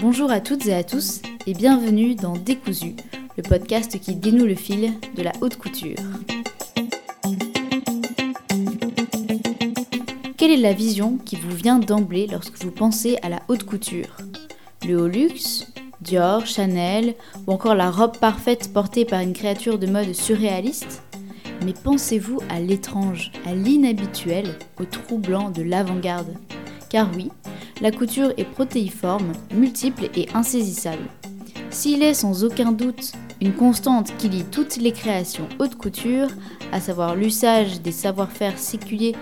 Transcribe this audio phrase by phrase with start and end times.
[0.00, 2.94] Bonjour à toutes et à tous et bienvenue dans Décousu,
[3.36, 5.96] le podcast qui dénoue le fil de la haute couture.
[10.36, 14.16] Quelle est la vision qui vous vient d'emblée lorsque vous pensez à la haute couture?
[14.86, 15.66] Le haut luxe
[16.00, 17.16] Dior, Chanel
[17.48, 21.02] ou encore la robe parfaite portée par une créature de mode surréaliste?
[21.64, 26.36] Mais pensez-vous à l'étrange, à l'inhabituel, au troublant de l'avant-garde?
[26.88, 27.32] Car oui,
[27.80, 31.04] la couture est protéiforme, multiple et insaisissable.
[31.70, 36.28] S'il est sans aucun doute une constante qui lie toutes les créations haute couture,
[36.72, 39.14] à savoir l'usage des savoir-faire séculiers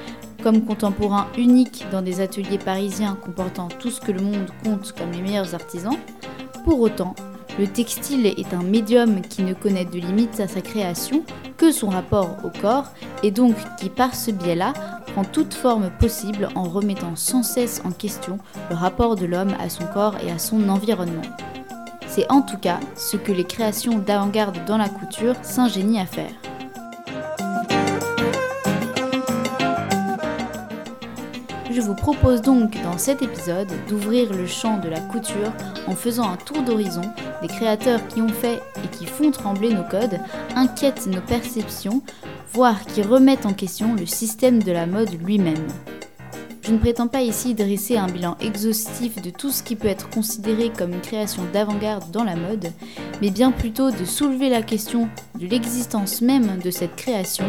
[0.43, 5.11] comme contemporains uniques dans des ateliers parisiens comportant tout ce que le monde compte comme
[5.13, 5.99] les meilleurs artisans,
[6.65, 7.15] pour autant,
[7.59, 11.25] le textile est un médium qui ne connaît de limites à sa création
[11.57, 12.93] que son rapport au corps
[13.23, 14.73] et donc qui par ce biais-là
[15.25, 18.39] toute forme possible en remettant sans cesse en question
[18.71, 21.23] le rapport de l'homme à son corps et à son environnement.
[22.07, 26.33] C'est en tout cas ce que les créations d'avant-garde dans la couture s'ingénient à faire.
[31.77, 35.53] Je vous propose donc dans cet épisode d'ouvrir le champ de la couture
[35.87, 37.03] en faisant un tour d'horizon
[37.43, 38.63] des créateurs qui ont fait
[38.97, 40.19] qui font trembler nos codes,
[40.55, 42.03] inquiètent nos perceptions,
[42.53, 45.67] voire qui remettent en question le système de la mode lui-même.
[46.63, 50.11] Je ne prétends pas ici dresser un bilan exhaustif de tout ce qui peut être
[50.11, 52.73] considéré comme une création d'avant-garde dans la mode,
[53.23, 57.45] mais bien plutôt de soulever la question de l'existence même de cette création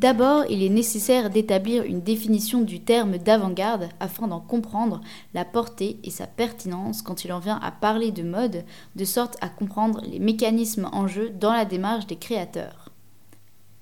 [0.00, 5.02] D'abord, il est nécessaire d'établir une définition du terme d'avant-garde afin d'en comprendre
[5.34, 8.64] la portée et sa pertinence quand il en vient à parler de mode,
[8.96, 12.88] de sorte à comprendre les mécanismes en jeu dans la démarche des créateurs.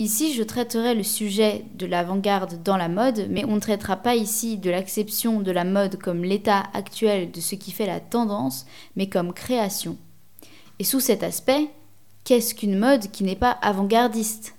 [0.00, 4.16] Ici, je traiterai le sujet de l'avant-garde dans la mode, mais on ne traitera pas
[4.16, 8.66] ici de l'acception de la mode comme l'état actuel de ce qui fait la tendance,
[8.96, 9.96] mais comme création.
[10.80, 11.70] Et sous cet aspect,
[12.24, 14.57] qu'est-ce qu'une mode qui n'est pas avant-gardiste?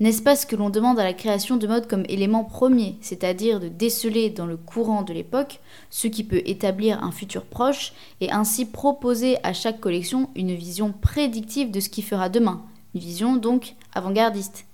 [0.00, 3.58] N'est-ce pas ce que l'on demande à la création de mode comme élément premier, c'est-à-dire
[3.58, 5.60] de déceler dans le courant de l'époque
[5.90, 10.92] ce qui peut établir un futur proche et ainsi proposer à chaque collection une vision
[10.92, 12.62] prédictive de ce qui fera demain,
[12.94, 14.66] une vision donc avant-gardiste.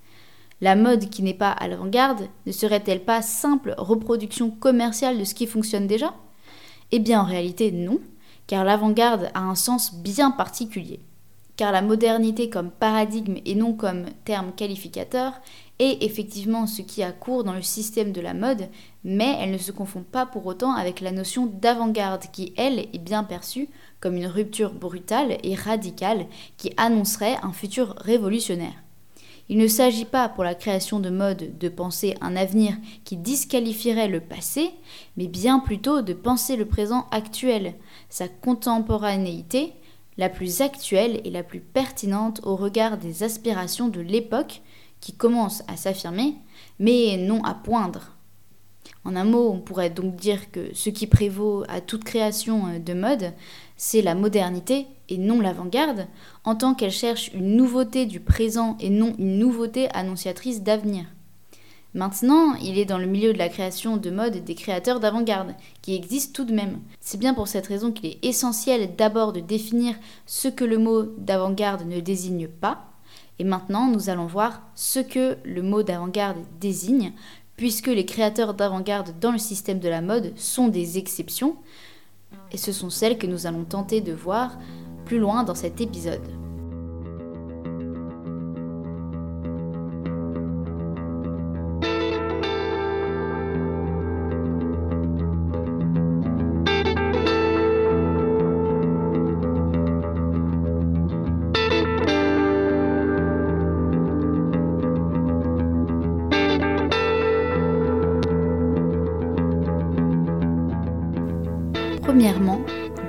[0.61, 5.35] La mode qui n'est pas à l'avant-garde ne serait-elle pas simple reproduction commerciale de ce
[5.35, 6.15] qui fonctionne déjà?
[6.93, 7.99] Eh bien en réalité non,
[8.47, 11.01] car l'avant-garde a un sens bien particulier
[11.57, 15.33] car la modernité comme paradigme et non comme terme qualificateur
[15.79, 18.69] est effectivement ce qui a cours dans le système de la mode,
[19.03, 22.99] mais elle ne se confond pas pour autant avec la notion d'avant-garde qui, elle, est
[22.99, 23.69] bien perçue
[24.01, 26.27] comme une rupture brutale et radicale
[26.57, 28.85] qui annoncerait un futur révolutionnaire.
[29.51, 34.09] Il ne s'agit pas pour la création de mode de penser un avenir qui disqualifierait
[34.09, 34.71] le passé,
[35.19, 37.75] mais bien plutôt de penser le présent actuel,
[38.09, 39.75] sa contemporanéité,
[40.17, 44.63] la plus actuelle et la plus pertinente au regard des aspirations de l'époque
[45.01, 46.37] qui commencent à s'affirmer,
[46.79, 48.15] mais non à poindre.
[49.05, 52.79] En un mot, on pourrait donc dire que ce qui prévaut à toute création euh,
[52.79, 53.33] de mode,
[53.77, 56.07] c'est la modernité et non l'avant-garde,
[56.45, 61.05] en tant qu'elle cherche une nouveauté du présent et non une nouveauté annonciatrice d'avenir.
[61.95, 65.95] Maintenant, il est dans le milieu de la création de mode des créateurs d'avant-garde, qui
[65.95, 66.81] existent tout de même.
[67.01, 69.95] C'est bien pour cette raison qu'il est essentiel d'abord de définir
[70.27, 72.87] ce que le mot d'avant-garde ne désigne pas,
[73.39, 77.13] et maintenant nous allons voir ce que le mot d'avant-garde désigne,
[77.57, 81.55] puisque les créateurs d'avant-garde dans le système de la mode sont des exceptions,
[82.51, 84.59] et ce sont celles que nous allons tenter de voir
[85.05, 86.44] plus loin dans cet épisode.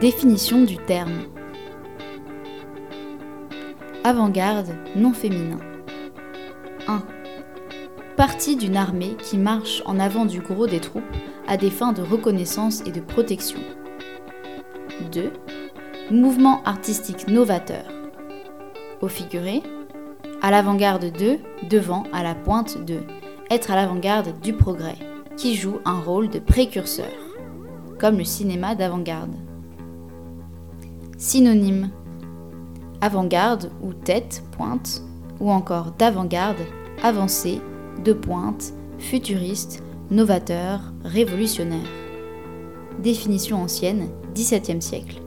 [0.06, 1.24] Définition du terme.
[4.04, 5.58] Avant-garde non féminin.
[6.88, 7.02] 1.
[8.16, 11.02] Partie d'une armée qui marche en avant du gros des troupes
[11.48, 13.60] à des fins de reconnaissance et de protection.
[15.12, 15.34] 2.
[16.12, 17.86] Mouvement artistique novateur.
[19.02, 19.64] Au figuré,
[20.44, 23.00] à l'avant-garde de, devant, à la pointe de,
[23.50, 25.00] être à l'avant-garde du progrès,
[25.36, 27.10] qui joue un rôle de précurseur
[28.00, 29.45] comme le cinéma d'avant-garde.
[31.18, 31.92] Synonyme
[33.00, 35.02] avant-garde ou tête, pointe,
[35.40, 36.60] ou encore d'avant-garde,
[37.04, 37.62] avancée,
[38.04, 39.82] de pointe, futuriste,
[40.12, 41.88] novateur, révolutionnaire.
[43.02, 45.22] Définition ancienne, XVIIe siècle.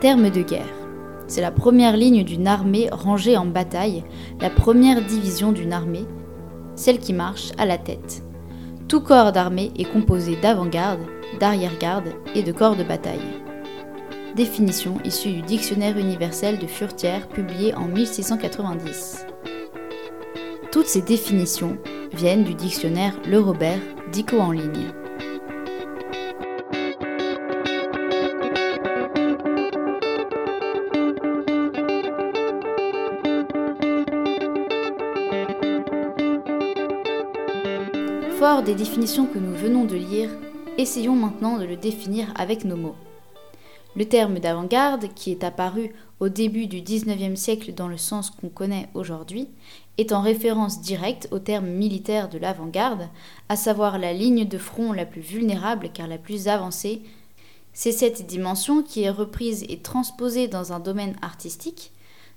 [0.00, 0.74] Terme de guerre.
[1.26, 4.04] C'est la première ligne d'une armée rangée en bataille,
[4.40, 6.06] la première division d'une armée,
[6.76, 8.22] celle qui marche à la tête.
[8.88, 11.00] Tout corps d'armée est composé d'avant-garde,
[11.40, 13.41] d'arrière-garde et de corps de bataille.
[14.34, 19.26] Définition issue du Dictionnaire universel de Furtière publié en 1690.
[20.72, 21.76] Toutes ces définitions
[22.14, 23.78] viennent du dictionnaire Le Robert
[24.10, 24.88] d'ICO en ligne.
[38.38, 40.30] Fort des définitions que nous venons de lire,
[40.78, 42.96] essayons maintenant de le définir avec nos mots.
[43.94, 48.48] Le terme d'avant-garde, qui est apparu au début du XIXe siècle dans le sens qu'on
[48.48, 49.48] connaît aujourd'hui,
[49.98, 53.08] est en référence directe au terme militaire de l'avant-garde,
[53.50, 57.02] à savoir la ligne de front la plus vulnérable car la plus avancée.
[57.74, 61.92] C'est cette dimension qui est reprise et transposée dans un domaine artistique,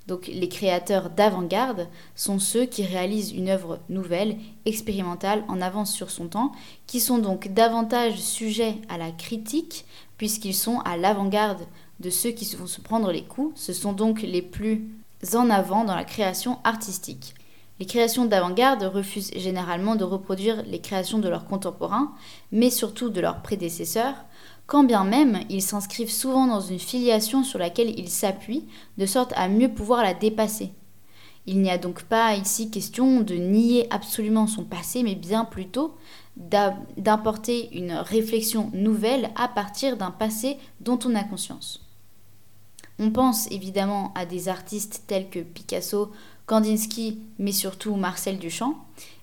[0.08, 6.12] donc les créateurs d'avant-garde sont ceux qui réalisent une œuvre nouvelle, expérimentale, en avance sur
[6.12, 6.52] son temps,
[6.86, 9.86] qui sont donc davantage sujets à la critique,
[10.18, 11.66] puisqu'ils sont à l'avant-garde
[12.00, 13.60] de ceux qui vont se prendre les coups.
[13.60, 14.84] Ce sont donc les plus
[15.34, 17.36] en avant dans la création artistique.
[17.80, 22.14] Les créations d'avant-garde refusent généralement de reproduire les créations de leurs contemporains,
[22.52, 24.16] mais surtout de leurs prédécesseurs,
[24.66, 28.66] quand bien même ils s'inscrivent souvent dans une filiation sur laquelle ils s'appuient,
[28.98, 30.72] de sorte à mieux pouvoir la dépasser.
[31.48, 35.96] Il n'y a donc pas ici question de nier absolument son passé, mais bien plutôt
[36.38, 41.82] d'importer une réflexion nouvelle à partir d'un passé dont on a conscience.
[43.00, 46.12] On pense évidemment à des artistes tels que Picasso,
[46.46, 48.76] Kandinsky, mais surtout Marcel Duchamp,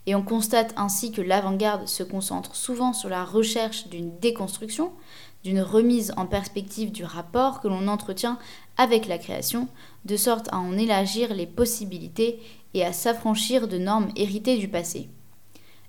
[0.06, 4.92] et on constate ainsi que l'avant-garde se concentre souvent sur la recherche d'une déconstruction,
[5.44, 8.38] d'une remise en perspective du rapport que l'on entretient
[8.76, 9.68] avec la création,
[10.04, 12.40] de sorte à en élargir les possibilités
[12.74, 15.08] et à s'affranchir de normes héritées du passé.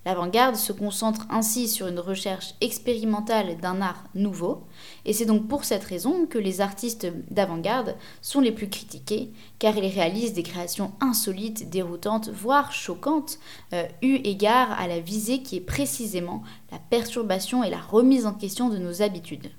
[0.06, 4.64] L'avant-garde se concentre ainsi sur une recherche expérimentale d'un art nouveau,
[5.06, 9.78] et c'est donc pour cette raison que les artistes d'avant-garde sont les plus critiqués, car
[9.78, 13.40] ils réalisent des créations insolites, déroutantes, voire choquantes,
[13.72, 18.34] euh, eu égard à la visée qui est précisément la perturbation et la remise en
[18.34, 19.52] question de nos habitudes.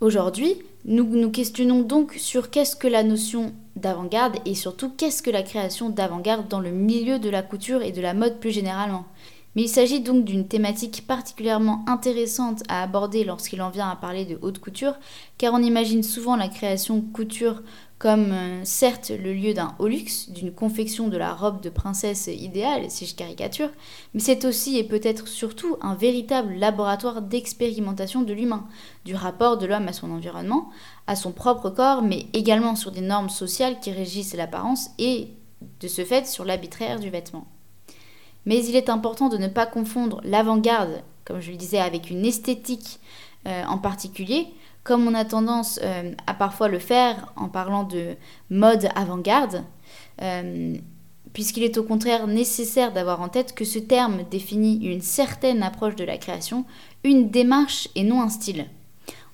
[0.00, 0.54] Aujourd'hui,
[0.86, 5.42] nous nous questionnons donc sur qu'est-ce que la notion d'avant-garde et surtout qu'est-ce que la
[5.42, 9.04] création d'avant-garde dans le milieu de la couture et de la mode plus généralement.
[9.54, 14.24] Mais il s'agit donc d'une thématique particulièrement intéressante à aborder lorsqu'il en vient à parler
[14.24, 14.94] de haute couture,
[15.36, 17.62] car on imagine souvent la création couture
[18.00, 22.28] comme euh, certes le lieu d'un haut luxe, d'une confection de la robe de princesse
[22.28, 23.68] idéale, si je caricature,
[24.14, 28.66] mais c'est aussi et peut-être surtout un véritable laboratoire d'expérimentation de l'humain,
[29.04, 30.70] du rapport de l'homme à son environnement,
[31.06, 35.28] à son propre corps, mais également sur des normes sociales qui régissent l'apparence et,
[35.80, 37.46] de ce fait, sur l'arbitraire du vêtement.
[38.46, 42.24] Mais il est important de ne pas confondre l'avant-garde, comme je le disais, avec une
[42.24, 42.98] esthétique
[43.46, 44.46] euh, en particulier,
[44.90, 48.16] comme on a tendance euh, à parfois le faire en parlant de
[48.50, 49.62] mode avant-garde,
[50.20, 50.74] euh,
[51.32, 55.94] puisqu'il est au contraire nécessaire d'avoir en tête que ce terme définit une certaine approche
[55.94, 56.64] de la création,
[57.04, 58.66] une démarche et non un style.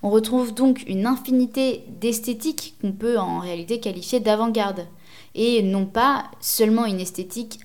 [0.03, 4.87] On retrouve donc une infinité d'esthétiques qu'on peut en réalité qualifier d'avant-garde,
[5.35, 7.61] et non pas seulement une esthétique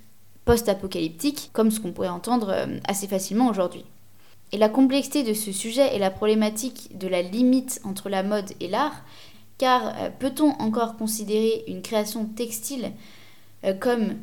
[0.46, 3.84] post-apocalyptique, comme ce qu'on pourrait entendre euh, assez facilement aujourd'hui.
[4.52, 8.52] Et la complexité de ce sujet est la problématique de la limite entre la mode
[8.60, 9.04] et l'art,
[9.58, 12.92] car euh, peut-on encore considérer une création textile
[13.64, 14.16] euh, comme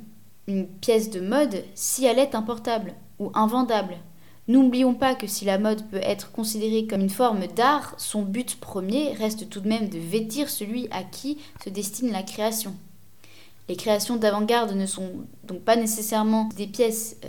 [0.47, 3.97] une pièce de mode si elle est importable ou invendable?
[4.49, 8.59] N'oublions pas que si la mode peut être considérée comme une forme d'art, son but
[8.59, 12.75] premier reste tout de même de vêtir celui à qui se destine la création.
[13.69, 15.11] Les créations d'avant-garde ne sont
[15.45, 17.29] donc pas nécessairement des pièces euh,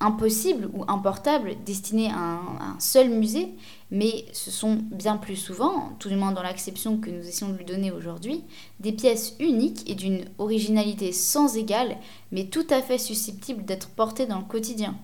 [0.00, 3.54] impossibles ou importables destinées à un, seul musée,
[3.90, 7.58] mais ce sont bien plus souvent, tout du moins dans l'acception que nous essayons de
[7.58, 8.44] lui donner aujourd'hui,
[8.80, 11.96] des pièces uniques et d'une originalité sans égale,
[12.30, 14.94] mais tout à fait susceptibles d'être portées dans le quotidien.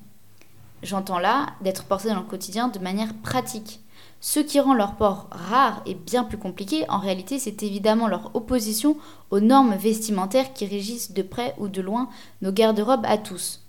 [0.82, 3.80] J'entends là d'être portées dans le quotidien de manière pratique.
[4.20, 8.30] Ce qui rend leur port rare et bien plus compliqué, en réalité, c'est évidemment leur
[8.34, 8.96] opposition
[9.30, 12.08] aux normes vestimentaires qui régissent de près ou de loin
[12.40, 13.63] nos garde-robes à tous.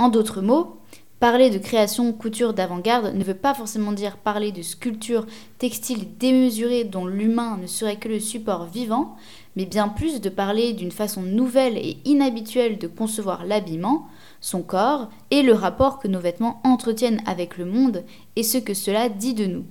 [0.00, 0.80] En d'autres mots,
[1.18, 5.26] Parler de création couture d'avant-garde ne veut pas forcément dire parler de sculpture
[5.58, 9.16] textile démesurée dont l'humain ne serait que le support vivant,
[9.54, 14.08] mais bien plus de parler d'une façon nouvelle et inhabituelle de concevoir l'habillement,
[14.40, 18.02] son corps et le rapport que nos vêtements entretiennent avec le monde
[18.36, 19.64] et ce que cela dit de nous.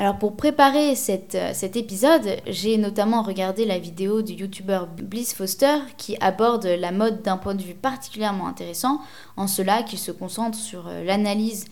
[0.00, 5.78] Alors pour préparer euh, cet épisode, j'ai notamment regardé la vidéo du youtubeur Bliss Foster
[5.96, 9.00] qui aborde la mode d'un point de vue particulièrement intéressant,
[9.36, 11.64] en cela qu'il se concentre sur euh, l'analyse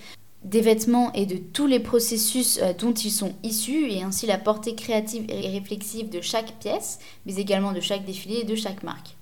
[0.42, 4.38] des vêtements et de tous les processus euh, dont ils sont issus et ainsi la
[4.38, 8.83] portée créative et réflexive de chaque pièce, mais également de chaque défilé et de chaque
[8.83, 9.16] marque.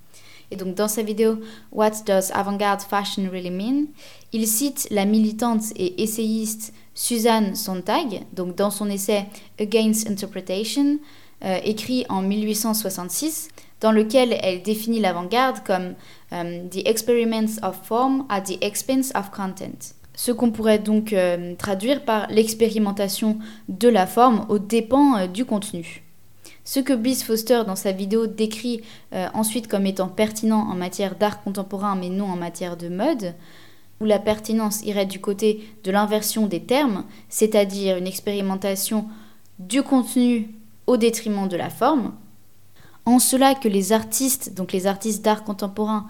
[0.50, 1.40] Et donc dans sa vidéo
[1.72, 3.86] What Does Avant-Garde Fashion Really Mean?
[4.32, 9.26] il cite la militante et essayiste Suzanne Sontag, donc dans son essai
[9.58, 10.98] Against Interpretation,
[11.44, 13.48] euh, écrit en 1866,
[13.80, 15.94] dans lequel elle définit l'avant-garde comme
[16.32, 19.94] euh, The experiments of form at the expense of content.
[20.14, 26.02] Ce qu'on pourrait donc euh, traduire par l'expérimentation de la forme aux dépens du contenu.
[26.64, 28.80] Ce que Bliss Foster dans sa vidéo décrit
[29.34, 33.34] ensuite comme étant pertinent en matière d'art contemporain mais non en matière de mode,
[34.06, 39.06] la pertinence irait du côté de l'inversion des termes, c'est-à-dire une expérimentation
[39.58, 40.50] du contenu
[40.86, 42.12] au détriment de la forme,
[43.06, 46.06] en cela que les artistes, donc les artistes d'art contemporain,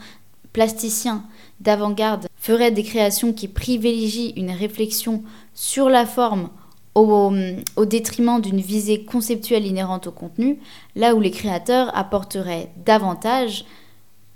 [0.53, 1.25] plasticiens,
[1.61, 5.23] d'avant-garde, feraient des créations qui privilégient une réflexion
[5.55, 6.51] sur la forme
[6.95, 7.33] au,
[7.77, 10.61] au détriment d'une visée conceptuelle inhérente au contenu,
[10.95, 13.65] là où les créateurs apporteraient davantage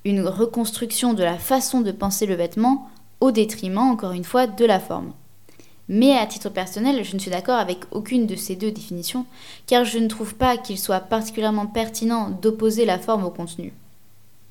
[0.04, 2.88] une reconstruction de la façon de penser le vêtement
[3.20, 5.12] au détriment, encore une fois, de la forme.
[5.88, 9.24] Mais à titre personnel, je ne suis d'accord avec aucune de ces deux définitions,
[9.66, 13.72] car je ne trouve pas qu'il soit particulièrement pertinent d'opposer la forme au contenu,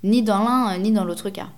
[0.04, 1.50] ni dans l'un euh, ni dans l'autre cas.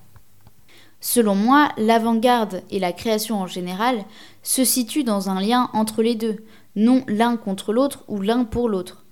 [1.00, 4.04] Selon moi, l'avant-garde et la création en général
[4.44, 6.44] se situent dans un lien entre les deux,
[6.75, 9.06] non l'un contre l'autre ou l'un pour l'autre.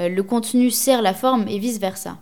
[0.00, 2.18] Euh, le contenu sert la forme et vice-versa.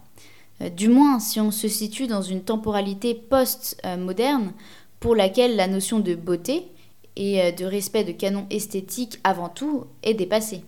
[0.61, 4.53] Euh, du moins, si on se situe dans une temporalité post-moderne,
[5.07, 6.67] pour laquelle la notion de beauté
[7.15, 10.65] et euh, de respect de canon esthétique avant tout est dépassée.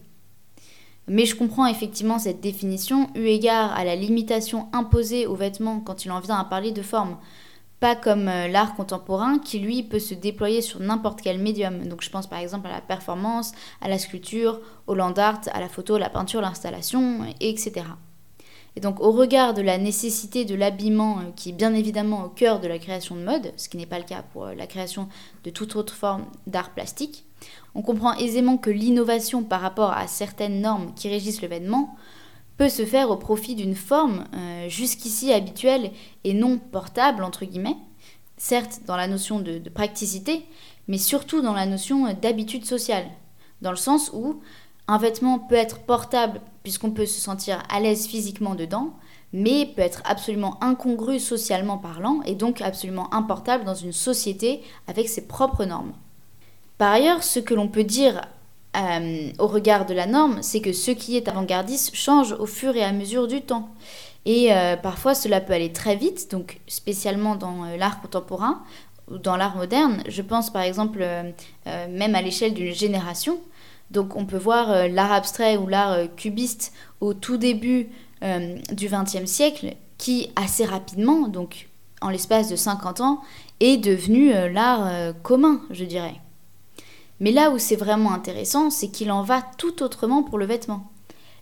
[1.08, 6.04] Mais je comprends effectivement cette définition eu égard à la limitation imposée aux vêtements quand
[6.04, 7.16] il en vient à parler de forme,
[7.80, 11.88] pas comme euh, l'art contemporain qui lui peut se déployer sur n'importe quel médium.
[11.88, 15.58] Donc je pense par exemple à la performance, à la sculpture, au land art, à
[15.58, 17.86] la photo, la peinture, l'installation, etc.
[18.78, 22.28] Et donc au regard de la nécessité de l'habillement, euh, qui est bien évidemment au
[22.28, 24.68] cœur de la création de mode, ce qui n'est pas le cas pour euh, la
[24.68, 25.08] création
[25.42, 27.24] de toute autre forme d'art plastique,
[27.74, 31.96] on comprend aisément que l'innovation par rapport à certaines normes qui régissent le vêtement
[32.56, 35.90] peut se faire au profit d'une forme euh, jusqu'ici habituelle
[36.22, 37.78] et non portable, entre guillemets,
[38.36, 40.46] certes dans la notion de, de praticité,
[40.86, 43.06] mais surtout dans la notion d'habitude sociale,
[43.60, 44.38] dans le sens où
[44.88, 48.94] un vêtement peut être portable puisqu'on peut se sentir à l'aise physiquement dedans,
[49.32, 55.08] mais peut être absolument incongru socialement parlant et donc absolument importable dans une société avec
[55.08, 55.92] ses propres normes.
[56.78, 58.22] Par ailleurs, ce que l'on peut dire
[58.76, 62.76] euh, au regard de la norme, c'est que ce qui est avant-gardiste change au fur
[62.76, 63.68] et à mesure du temps.
[64.24, 68.62] Et euh, parfois cela peut aller très vite, donc spécialement dans euh, l'art contemporain
[69.10, 70.02] ou dans l'art moderne.
[70.06, 71.04] Je pense par exemple
[71.66, 73.38] même à l'échelle d'une génération.
[73.90, 77.88] Donc on peut voir euh, l'art abstrait ou l'art euh, cubiste au tout début
[78.22, 81.68] euh, du XXe siècle qui assez rapidement, donc
[82.00, 83.20] en l'espace de 50 ans,
[83.58, 86.14] est devenu l'art commun, je dirais.
[87.18, 90.92] Mais là où c'est vraiment intéressant, c'est qu'il en va tout autrement pour le vêtement.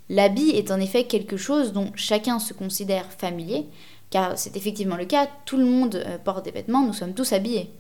[0.08, 3.66] L'habit est en effet quelque chose dont chacun se considère familier,
[4.08, 7.70] car c'est effectivement le cas, tout le monde porte des vêtements, nous sommes tous habillés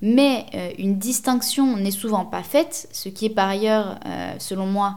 [0.00, 4.66] mais euh, une distinction n'est souvent pas faite, ce qui est par ailleurs, euh, selon
[4.66, 4.96] moi,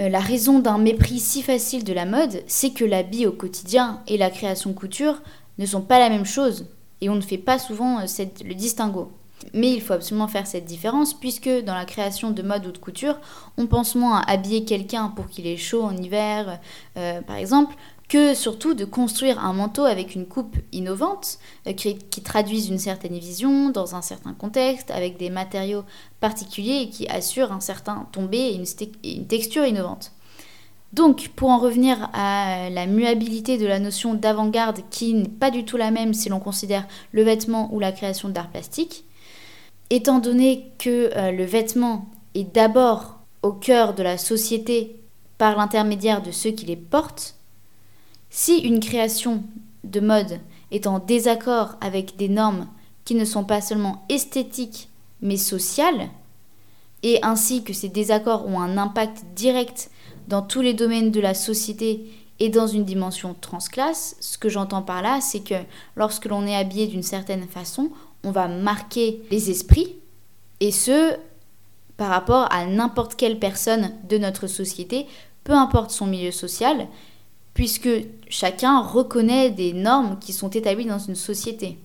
[0.00, 4.00] euh, la raison d'un mépris si facile de la mode, c'est que l'habit au quotidien
[4.08, 5.22] et la création couture
[5.58, 6.66] ne sont pas la même chose,
[7.00, 9.12] et on ne fait pas souvent le distinguo.
[9.52, 12.78] Mais il faut absolument faire cette différence puisque dans la création de mode ou de
[12.78, 13.20] couture,
[13.58, 16.60] on pense moins à habiller quelqu'un pour qu'il ait chaud en hiver,
[16.94, 17.74] par exemple,
[18.08, 23.18] que surtout de construire un manteau avec une coupe innovante euh, qui, traduise une certaine
[23.18, 25.84] vision dans un certain contexte avec des matériaux
[26.20, 30.12] particuliers et qui assurent un certain tombé et une, texture innovante.
[30.92, 35.64] Donc, pour en revenir à la muabilité de la notion d'avant-garde qui n'est pas du
[35.64, 39.04] tout la même si l'on considère le vêtement ou la création d'art plastique,
[39.90, 45.00] étant donné que euh, le vêtement est d'abord au cœur de la société
[45.36, 47.34] par l'intermédiaire de ceux qui les portent,
[48.34, 49.44] si une création
[49.84, 50.40] de mode
[50.72, 52.66] est en désaccord avec des normes
[53.04, 54.88] qui ne sont pas seulement esthétiques
[55.22, 56.08] mais sociale,
[57.04, 59.88] et ainsi que ces désaccords ont un impact direct
[60.26, 62.10] dans tous les domaines de la société
[62.40, 65.54] et dans une dimension transclasse, ce que j'entends par là, c'est que
[65.94, 67.90] lorsque l'on est habillé d'une certaine façon,
[68.24, 69.94] on va marquer les esprits,
[70.58, 71.14] et ce,
[71.96, 75.06] par rapport à n'importe quelle personne de notre société,
[75.44, 76.88] peu importe son milieu social,
[77.54, 77.88] puisque
[78.28, 81.78] chacun reconnaît des normes qui sont établies dans une société.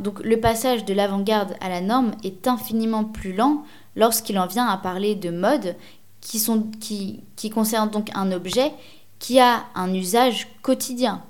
[0.00, 3.62] Donc le passage de l'avant-garde à la norme est infiniment plus lent
[3.94, 5.76] lorsqu'il en vient à parler de mode
[6.20, 8.72] qui, sont, qui, qui concerne donc un objet
[9.18, 11.22] qui a un usage quotidien.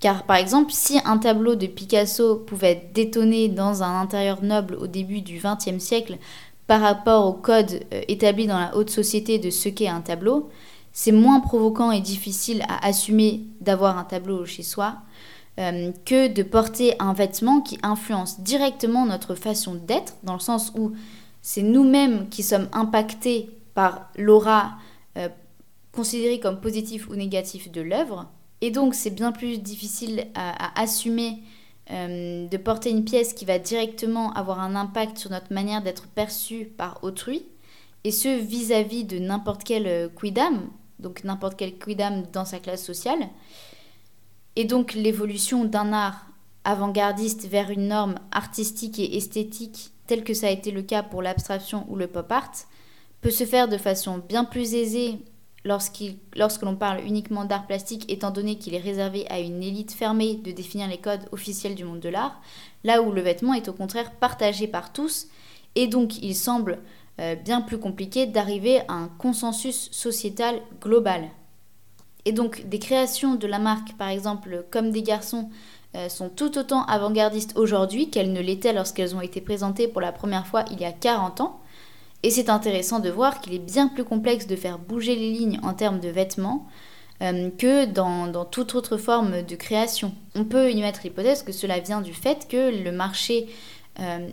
[0.00, 4.74] Car par exemple, si un tableau de Picasso pouvait être détonné dans un intérieur noble
[4.74, 6.18] au début du XXe siècle
[6.66, 10.50] par rapport au code euh, établi dans la haute société de ce qu'est un tableau,
[10.96, 14.98] c'est moins provoquant et difficile à assumer d'avoir un tableau chez soi
[15.58, 20.72] euh, que de porter un vêtement qui influence directement notre façon d'être, dans le sens
[20.76, 20.92] où
[21.42, 24.76] c'est nous-mêmes qui sommes impactés par l'aura
[25.18, 25.28] euh,
[25.90, 28.30] considérée comme positif ou négatif de l'œuvre.
[28.60, 31.42] Et donc c'est bien plus difficile à, assumer
[31.90, 36.06] euh, de porter une pièce qui va directement avoir un impact sur notre manière d'être
[36.06, 37.46] perçue par autrui,
[38.04, 40.68] et ce vis-à-vis de n'importe quel quidam,
[41.04, 43.28] donc n'importe quel quidam dans sa classe sociale.
[44.56, 46.26] Et donc l'évolution d'un art
[46.64, 51.22] avant-gardiste vers une norme artistique et esthétique, telle que ça a été le cas pour
[51.22, 52.52] l'abstraction ou le pop art,
[53.20, 55.18] peut se faire de façon bien plus aisée
[55.64, 60.36] lorsque l'on parle uniquement d'art plastique, étant donné qu'il est réservé à une élite fermée
[60.36, 62.40] de définir les codes officiels du monde de l'art,
[62.82, 65.28] là où le vêtement est au contraire partagé par tous,
[65.74, 66.80] et donc il semble
[67.20, 71.28] euh, bien plus compliqué d'arriver à un consensus sociétal global.
[72.24, 75.48] Et donc des créations de la marque, par exemple, comme des garçons,
[75.94, 80.10] euh, sont tout autant avant-gardistes aujourd'hui qu'elles ne l'étaient lorsqu'elles ont été présentées pour la
[80.10, 81.60] première fois il y a 40 ans.
[82.24, 85.60] Et c'est intéressant de voir qu'il est bien plus complexe de faire bouger les lignes
[85.62, 86.66] en termes de vêtements
[87.22, 90.12] euh, que dans, dans, toute autre forme de création.
[90.34, 93.46] On peut y mettre l'hypothèse que cela vient du fait que le marché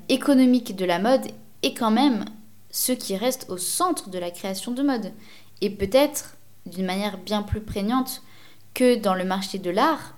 [0.09, 1.21] économique de la mode
[1.61, 2.25] est quand même
[2.71, 5.11] ce qui reste au centre de la création de mode.
[5.61, 8.21] Et peut-être d'une manière bien plus prégnante
[8.73, 10.15] que dans le marché de l'art,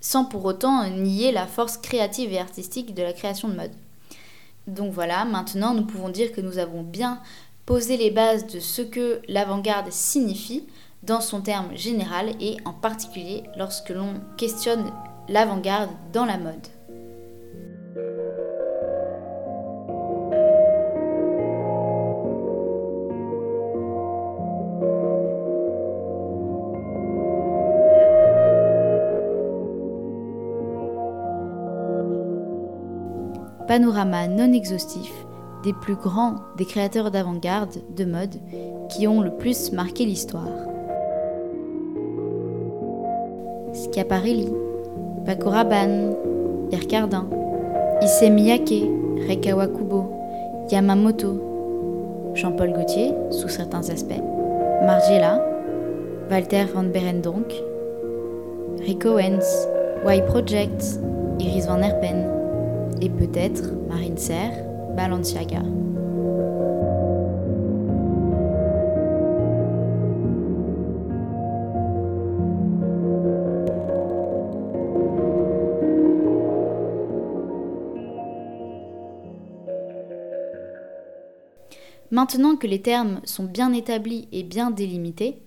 [0.00, 3.72] sans pour autant nier la force créative et artistique de la création de mode.
[4.66, 7.20] Donc voilà, maintenant nous pouvons dire que nous avons bien
[7.66, 10.64] posé les bases de ce que l'avant-garde signifie
[11.02, 14.92] dans son terme général et en particulier lorsque l'on questionne
[15.28, 16.66] l'avant-garde dans la mode.
[33.66, 35.12] Panorama non exhaustif
[35.64, 38.36] des plus grands des créateurs d'avant-garde de mode
[38.88, 40.46] qui ont le plus marqué l'histoire.
[43.72, 44.48] Schiaparelli,
[45.24, 46.14] Paco Rabanne,
[46.70, 47.26] Pierre Cardin,
[48.00, 48.84] Issey Miyake,
[49.28, 50.12] Reka Wakubo,
[50.70, 54.22] Yamamoto, Jean-Paul Gaultier sous certains aspects,
[54.84, 55.44] Margiela,
[56.30, 57.52] Walter van Berendonck,
[58.86, 59.66] Rick Owens,
[60.06, 61.00] Y Project,
[61.40, 62.45] Iris van Herpen,
[63.00, 64.64] et peut-être Marine Serre,
[64.96, 65.62] Balenciaga.
[82.12, 85.42] Maintenant que les termes sont bien établis et bien délimités,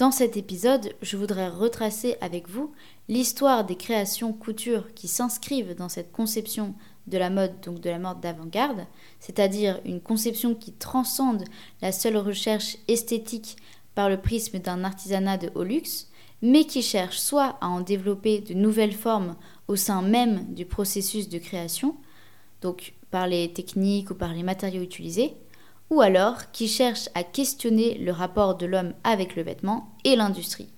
[0.00, 2.72] dans cet épisode, je voudrais retracer avec vous
[3.10, 6.74] l'histoire des créations couture qui s'inscrivent dans cette conception
[7.06, 8.86] de la mode, donc de la mode d'avant-garde,
[9.18, 11.44] c'est-à-dire une conception qui transcende
[11.82, 13.58] la seule recherche esthétique
[13.94, 16.08] par le prisme d'un artisanat de haut luxe,
[16.40, 19.36] mais qui cherche soit à en développer de nouvelles formes
[19.68, 21.94] au sein même du processus de création,
[22.62, 25.36] donc par les techniques ou par les matériaux utilisés,
[25.90, 30.68] ou alors qui cherche à questionner le rapport de l'homme avec le vêtement et l'industrie.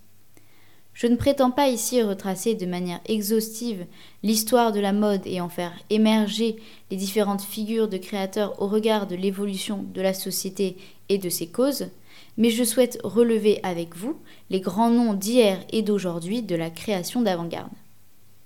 [0.95, 3.87] Je ne prétends pas ici retracer de manière exhaustive
[4.23, 6.57] l'histoire de la mode et en faire émerger
[6.91, 10.77] les différentes figures de créateurs au regard de l'évolution de la société
[11.09, 11.89] et de ses causes,
[12.37, 14.17] mais je souhaite relever avec vous
[14.51, 17.73] les grands noms d'hier et d'aujourd'hui de la création d'avant-garde.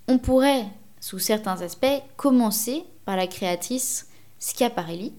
[0.09, 0.67] On pourrait,
[1.01, 5.13] sous certains aspects, commencer par la créatrice Schiaparelli,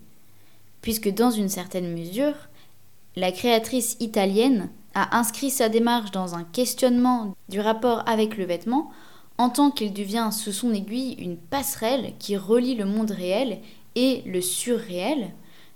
[0.82, 2.36] puisque dans une certaine mesure,
[3.16, 8.92] la créatrice italienne a inscrit sa démarche dans un questionnement du rapport avec le vêtement
[9.38, 13.60] en tant qu'il devient sous son aiguille une passerelle qui relie le monde réel
[13.96, 15.34] et le surréel,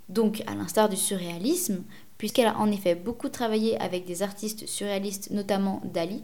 [0.08, 1.82] donc à l'instar du surréalisme,
[2.18, 6.22] puisqu'elle a en effet beaucoup travaillé avec des artistes surréalistes, notamment Dali,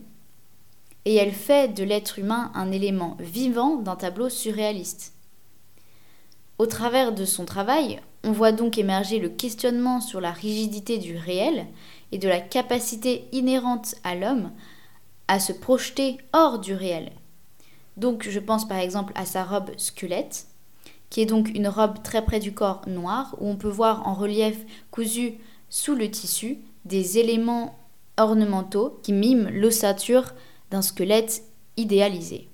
[1.04, 5.12] et elle fait de l'être humain un élément vivant d'un tableau surréaliste.
[6.58, 11.16] Au travers de son travail, on voit donc émerger le questionnement sur la rigidité du
[11.16, 11.66] réel
[12.10, 14.50] et de la capacité inhérente à l'homme
[15.28, 17.12] à se projeter hors du réel.
[17.96, 20.46] Donc je pense par exemple à sa robe squelette,
[21.10, 24.14] qui est donc une robe très près du corps noir, où on peut voir en
[24.14, 24.58] relief
[24.90, 25.34] cousu
[25.70, 27.78] sous le tissu des éléments
[28.16, 30.32] ornementaux qui miment l'ossature
[30.72, 31.42] d'un squelette
[31.76, 32.48] idéalisé.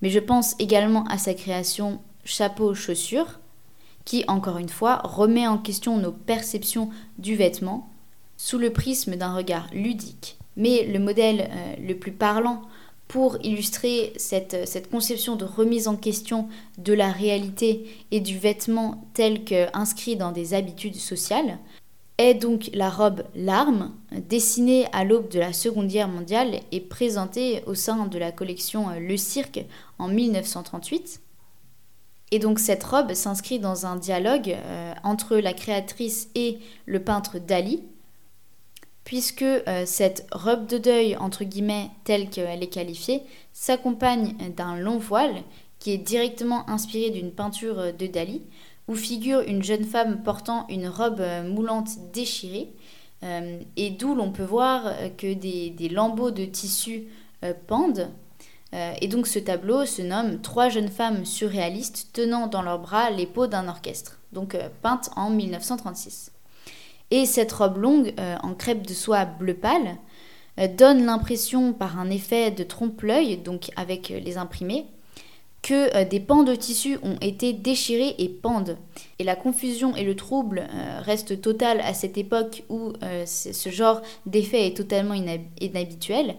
[0.00, 3.40] Mais je pense également à sa création chapeau-chaussure,
[4.04, 7.90] qui, encore une fois, remet en question nos perceptions du vêtement
[8.36, 10.38] sous le prisme d'un regard ludique.
[10.56, 12.62] Mais le modèle euh, le plus parlant
[13.08, 19.04] pour illustrer cette, cette, conception de remise en question de la réalité et du vêtement
[19.14, 21.58] tel qu'inscrit dans des habitudes sociales,
[22.18, 27.62] est donc la robe Larme, dessinée à l'aube de la Seconde Guerre mondiale et présentée
[27.66, 29.64] au sein de la collection euh, Le Cirque
[29.98, 31.20] en 1938.
[32.30, 37.38] Et donc cette robe s'inscrit dans un dialogue euh, entre la créatrice et le peintre
[37.38, 37.82] Dali,
[39.04, 44.98] puisque euh, cette robe de deuil, entre guillemets, telle qu'elle est qualifiée, s'accompagne d'un long
[44.98, 45.42] voile
[45.78, 48.42] qui est directement inspiré d'une peinture de Dali,
[48.88, 52.72] où figure une jeune femme portant une robe euh, moulante déchirée,
[53.22, 57.04] euh, et d'où l'on peut voir que des, lambeaux de tissu
[57.66, 58.10] pendent.
[58.72, 63.26] Et donc ce tableau se nomme Trois jeunes femmes surréalistes tenant dans leurs bras les
[63.26, 66.32] peaux d'un orchestre, donc peinte en 1936.
[67.10, 69.96] Et cette robe longue euh, en crêpe de soie bleu pâle
[70.58, 74.86] euh, donne l'impression par un effet de trompe-l'œil, donc avec euh, les imprimés,
[75.62, 78.76] que des pans de tissu ont été déchirés et pendent.
[79.18, 80.68] Et la confusion et le trouble
[81.00, 82.92] restent total à cette époque où
[83.24, 86.34] ce genre d'effet est totalement inhabituel,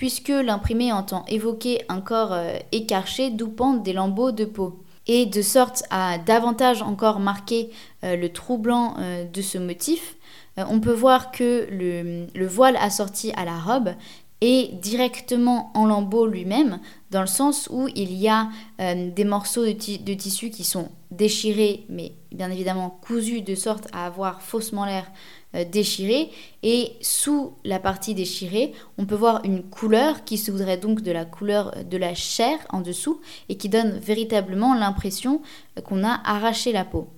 [0.00, 2.34] puisque l'imprimé entend évoquer un corps
[2.72, 4.82] écarché d'où pendent des lambeaux de peau.
[5.06, 7.70] Et de sorte à davantage encore marquer
[8.02, 8.96] le troublant
[9.32, 10.16] de ce motif,
[10.58, 13.94] euh, on peut voir que le, voile assorti à la robe
[14.40, 18.48] est directement en lambeau lui-même, dans le sens où il y a
[18.80, 24.06] euh, des morceaux de, tissu qui sont déchirés, mais bien évidemment cousus de sorte à
[24.06, 25.10] avoir faussement l'air
[25.54, 26.30] euh, déchiré.
[26.62, 31.12] Et sous la partie déchirée, on peut voir une couleur qui se voudrait donc de
[31.12, 35.42] la couleur de la chair en dessous et qui donne véritablement l'impression
[35.84, 37.08] qu'on a arraché la peau.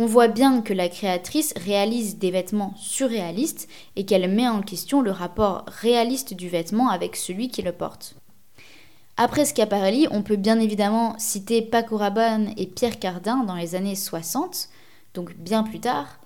[0.00, 5.00] On voit bien que la créatrice réalise des vêtements surréalistes et qu'elle met en question
[5.02, 8.14] le rapport réaliste du vêtement avec celui qui le porte.
[9.16, 13.96] Après Schiaparelli, on peut bien évidemment citer Paco Rabanne et Pierre Cardin dans les années
[13.96, 14.68] 60,
[15.14, 16.20] donc bien plus tard.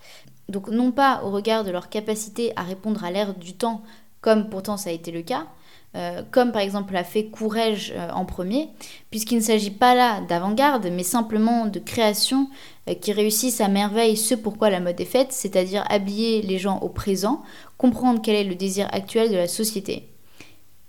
[0.48, 3.82] Donc non pas au regard de leur capacité à répondre à l'ère du temps,
[4.20, 5.46] comme pourtant ça a été le cas,
[5.94, 8.70] euh, comme par exemple l'a fait Courrèges euh, en premier,
[9.10, 12.48] puisqu'il ne s'agit pas là d'avant-garde, mais simplement de création
[12.88, 16.78] euh, qui réussissent à merveille ce pourquoi la mode est faite, c'est-à-dire habiller les gens
[16.78, 17.42] au présent,
[17.76, 20.08] comprendre quel est le désir actuel de la société.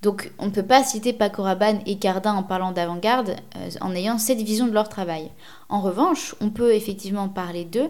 [0.01, 3.37] Donc on ne peut pas citer Paco Rabanne et Cardin en parlant d'avant-garde
[3.79, 5.31] en ayant cette vision de leur travail.
[5.69, 7.89] En revanche, on peut effectivement parler d'eux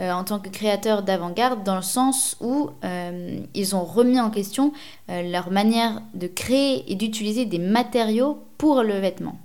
[0.00, 4.30] euh, en tant que créateurs d'avant-garde dans le sens où euh, ils ont remis en
[4.30, 4.72] question
[5.10, 9.38] euh, leur manière de créer et d'utiliser des matériaux pour le vêtement.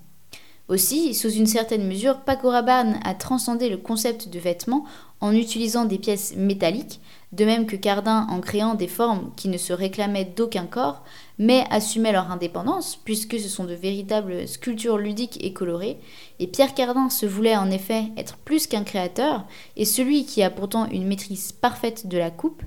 [0.69, 4.85] Aussi, sous une certaine mesure, Paco Rabanne a transcendé le concept de vêtement
[5.19, 7.01] en utilisant des pièces métalliques,
[7.33, 11.03] de même que Cardin en créant des formes qui ne se réclamaient d'aucun corps,
[11.37, 15.97] mais assumaient leur indépendance, puisque ce sont de véritables sculptures ludiques et colorées,
[16.39, 19.45] et Pierre Cardin se voulait en effet être plus qu'un créateur,
[19.75, 22.63] et celui qui a pourtant une maîtrise parfaite de la coupe,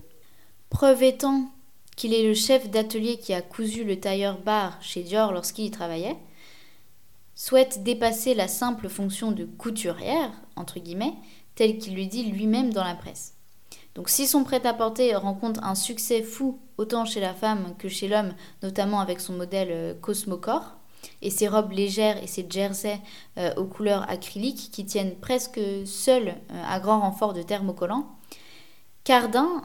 [0.71, 1.51] preuve étant
[1.97, 5.71] qu'il est le chef d'atelier qui a cousu le tailleur bar chez Dior lorsqu'il y
[5.71, 6.17] travaillait,
[7.35, 11.15] souhaite dépasser la simple fonction de couturière, entre guillemets,
[11.55, 13.38] tel qu'il le dit lui-même dans la presse.
[13.99, 18.33] Donc si son prêt-à-porter rencontre un succès fou autant chez la femme que chez l'homme,
[18.63, 20.77] notamment avec son modèle euh, Cosmocore,
[21.21, 23.01] et ses robes légères et ses jerseys
[23.39, 28.07] euh, aux couleurs acryliques qui tiennent presque seuls euh, à grand renfort de thermocollants,
[29.03, 29.63] Cardin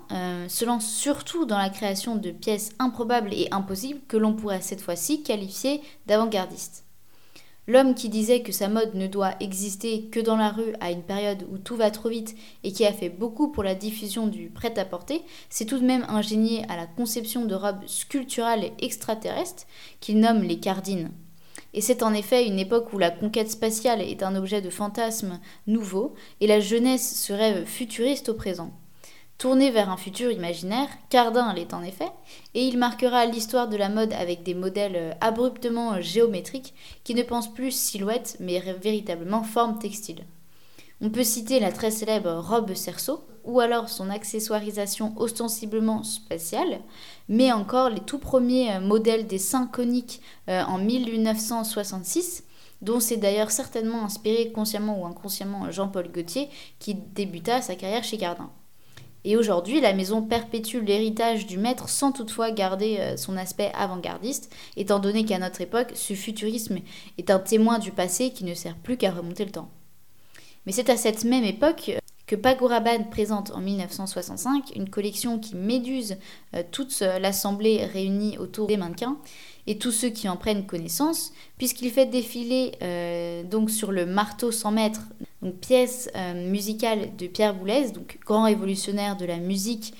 [0.47, 4.79] se lance surtout dans la création de pièces improbables et impossibles que l'on pourrait cette
[4.79, 6.82] fois-ci qualifier d'avant-gardistes.
[7.65, 11.01] L'homme qui disait que sa mode ne doit exister que dans la rue à une
[11.01, 14.49] période où tout va trop vite et qui a fait beaucoup pour la diffusion du
[14.49, 19.65] prêt-à-porter, s'est tout de même ingénié à la conception de robes sculpturales et extraterrestres
[20.01, 21.11] qu'il nomme les cardines.
[21.73, 25.39] Et c'est en effet une époque où la conquête spatiale est un objet de fantasme
[25.65, 28.71] nouveau et la jeunesse se rêve futuriste au présent.
[29.37, 32.09] Tourné vers un futur imaginaire, Cardin l'est en effet,
[32.53, 37.23] et il marquera l'histoire de la mode avec des modèles euh, abruptement géométriques qui ne
[37.23, 40.23] pensent plus silhouette mais véritablement forme textile.
[41.01, 46.79] On peut citer la très célèbre robe cerceau, ou alors son accessoirisation ostensiblement spatiale,
[47.27, 52.45] mais encore les tout premiers euh, modèles des seins coniques euh, en 1966,
[52.81, 58.17] dont s'est d'ailleurs certainement inspiré consciemment ou inconsciemment Jean-Paul Gaultier, qui débuta sa carrière chez
[58.17, 58.49] Gardin.
[59.25, 64.53] Et aujourd'hui, la maison perpétue l'héritage du maître sans toutefois garder euh, son aspect avant-gardiste,
[64.75, 66.79] étant donné qu'à notre époque, ce futurisme
[67.17, 69.69] est un témoin du passé qui ne sert plus qu'à remonter le temps.
[70.65, 71.91] Mais c'est à cette même époque
[72.27, 76.17] que Paco Rabanne présente en 1965 une collection qui méduse
[76.55, 79.17] euh, toute l'assemblée réunie autour des mannequins
[79.67, 84.51] et tous ceux qui en prennent connaissance, puisqu'il fait défiler euh, donc sur le marteau
[84.51, 85.01] 100 mètres,
[85.41, 89.93] donc pièce euh, musicale de Pierre Boulez, donc grand révolutionnaire de la musique,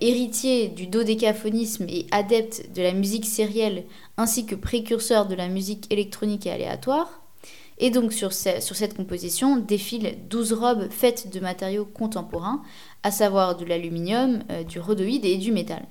[0.00, 3.84] héritier du dodécaphonisme et adepte de la musique sérielle,
[4.16, 7.22] ainsi que précurseur de la musique électronique et aléatoire.
[7.78, 12.62] Et donc sur, cette composition défilent 12 robes faites de matériaux contemporains,
[13.02, 15.84] à savoir de l'aluminium, euh, du rhodoïde et du métal.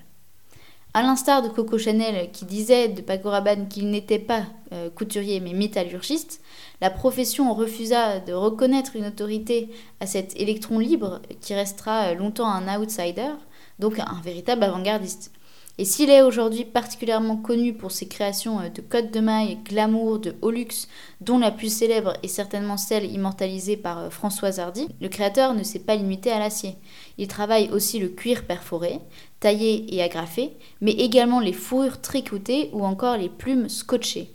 [0.94, 5.40] À l'instar de Coco Chanel qui disait de Paco Rabanne qu'il n'était pas euh, couturier
[5.40, 6.42] mais métallurgiste,
[6.82, 9.70] la profession refusa de reconnaître une autorité
[10.02, 13.32] à cet électron libre qui restera longtemps un outsider,
[13.80, 15.32] donc un véritable avant-gardiste.
[15.78, 20.20] Et s'il est aujourd'hui particulièrement connu pour ses créations euh, de codes de mailles, glamour,
[20.20, 20.88] de haut luxe,
[21.22, 25.64] dont la plus célèbre est certainement celle immortalisée par euh, Françoise Hardy, le créateur ne
[25.64, 26.76] s'est pas limité à l'acier.
[27.22, 28.98] Il travaille aussi le cuir perforé,
[29.40, 34.32] taillé et agrafé, mais également les fourrures tricotées ou encore les plumes scotchées.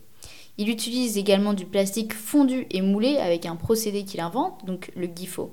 [0.56, 5.08] Il utilise également du plastique fondu et moulé avec un procédé qu'il invente, donc le
[5.12, 5.52] GIFO.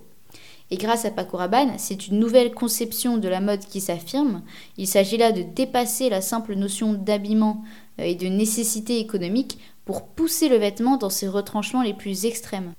[0.69, 4.43] Et grâce à Paco Rabanne, c'est une nouvelle conception de la mode qui s'affirme.
[4.77, 7.63] Il s'agit là de dépasser la simple notion d'habillement
[7.99, 12.73] euh, et de nécessité économique pour pousser le vêtement dans ses retranchements les plus extrêmes.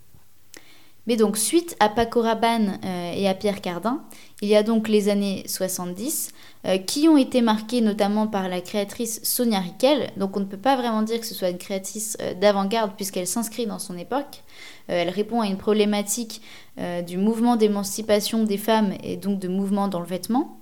[1.07, 4.03] Mais donc, suite à Paco Rabanne euh, et à Pierre Cardin,
[4.41, 6.33] il y a donc les années 70
[6.67, 10.11] euh, qui ont été marquées notamment par la créatrice Sonia Riquel.
[10.17, 13.67] Donc, on ne peut pas vraiment dire que ce soit une créatrice d'avant-garde puisqu'elle s'inscrit
[13.67, 14.43] dans son époque.
[14.89, 16.41] elle répond à une problématique
[16.79, 20.59] euh, du mouvement d'émancipation des femmes et donc de mouvement dans le vêtement.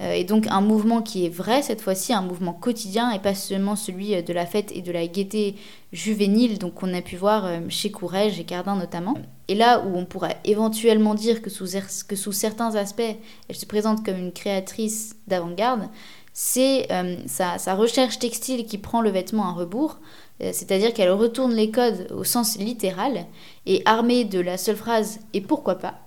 [0.00, 3.34] Euh, et donc un mouvement qui est vrai cette fois-ci, un mouvement quotidien et pas
[3.34, 5.56] seulement celui euh, de la fête et de la gaieté
[5.92, 9.14] juvénile, donc qu'on a pu voir chez Courrèges et Cardin notamment.
[9.48, 11.76] Et là où on pourrait éventuellement dire que sous,
[12.08, 13.02] que sous certains aspects,
[13.48, 15.88] elle se présente comme une créatrice d'avant-garde,
[16.32, 16.88] c'est
[17.26, 19.98] sa, recherche textile qui prend le vêtement à rebours,
[20.40, 23.26] c'est-à-dire qu'elle retourne les codes au sens littéral
[23.66, 26.00] et armée de la seule phrase et pourquoi pas,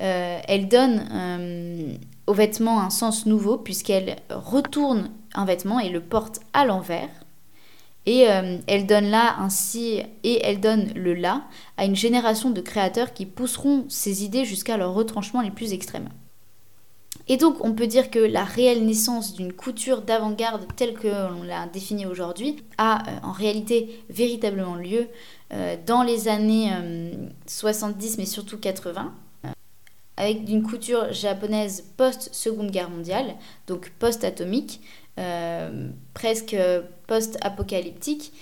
[0.00, 6.00] euh, elle donne euh, au vêtement un sens nouveau puisqu'elle retourne un vêtement et le
[6.00, 7.10] porte à l'envers.
[8.06, 11.42] Et euh, elle donne là ainsi et elle donne le là
[11.76, 16.08] à une génération de créateurs qui pousseront ces idées jusqu'à leur retranchement les plus extrêmes.
[17.28, 21.42] Et donc on peut dire que la réelle naissance d'une couture d'avant-garde telle que l'on
[21.42, 25.08] l'a définie aujourd'hui a en réalité véritablement lieu
[25.52, 26.70] euh, dans les années
[27.46, 29.27] 70 euh, mais surtout 80 euh,
[30.18, 34.82] avec une couture japonaise post-seconde guerre mondiale, donc post-atomique,
[36.12, 36.56] presque
[37.06, 38.32] post-apocalyptique.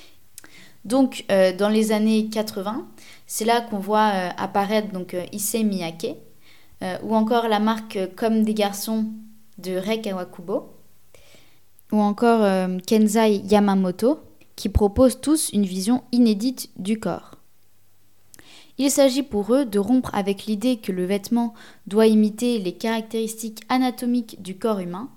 [0.85, 2.87] Donc dans les années 80,
[3.27, 6.17] c'est là qu'on voit apparaître donc Issei Miyake,
[7.03, 9.07] ou encore la marque Comme des garçons
[9.59, 10.73] de Rei Kawakubo,
[11.93, 12.47] ou encore
[12.87, 14.21] Kenzai Yamamoto,
[14.55, 17.36] qui proposent tous une vision inédite du corps.
[18.79, 21.55] Il s'agit pour eux de rompre avec l'idée que le vêtement
[21.87, 25.09] doit imiter les caractéristiques anatomiques du corps humain,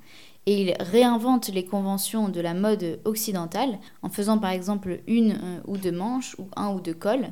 [0.46, 5.60] et ils réinventent les conventions de la mode occidentale en faisant par exemple une euh,
[5.68, 7.32] ou deux manches ou un ou deux cols.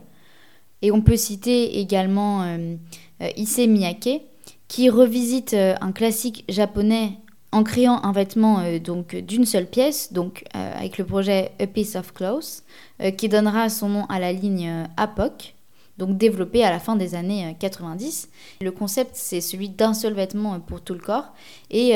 [0.81, 2.75] Et on peut citer également euh,
[3.21, 4.21] euh, Issei Miyake
[4.67, 7.13] qui revisite un classique japonais
[7.51, 11.67] en créant un vêtement euh, donc d'une seule pièce, donc euh, avec le projet A
[11.67, 12.63] Piece of Clothes,
[13.01, 15.55] euh, qui donnera son nom à la ligne APOC,
[15.97, 18.29] donc développée à la fin des années 90.
[18.61, 21.33] Le concept, c'est celui d'un seul vêtement pour tout le corps,
[21.71, 21.95] et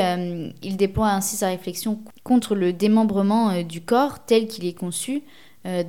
[0.61, 5.21] il déploie ainsi sa réflexion contre le démembrement du corps tel qu'il est conçu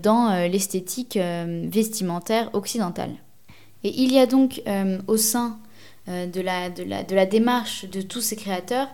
[0.02, 3.12] dans l'esthétique vestimentaire occidentale.
[3.84, 4.62] Et il y a donc
[5.06, 5.58] au sein
[6.06, 8.88] de la, de, la, de la démarche de tous ces créateurs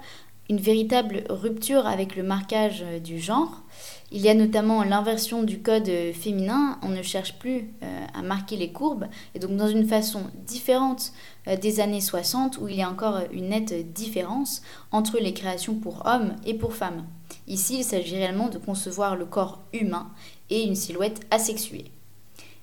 [0.50, 3.62] une véritable rupture avec le marquage du genre.
[4.10, 8.56] Il y a notamment l'inversion du code féminin, on ne cherche plus euh, à marquer
[8.56, 11.12] les courbes, et donc dans une façon différente
[11.46, 15.74] euh, des années 60 où il y a encore une nette différence entre les créations
[15.74, 17.04] pour hommes et pour femmes.
[17.46, 20.08] Ici, il s'agit réellement de concevoir le corps humain
[20.48, 21.92] et une silhouette asexuée.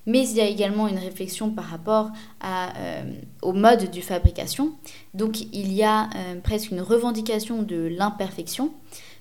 [0.04, 2.10] Mais il y a également une réflexion par rapport
[2.44, 3.02] euh,
[3.42, 4.72] au mode de fabrication.
[5.14, 6.08] Donc il y a
[6.44, 8.72] presque une revendication de l'imperfection.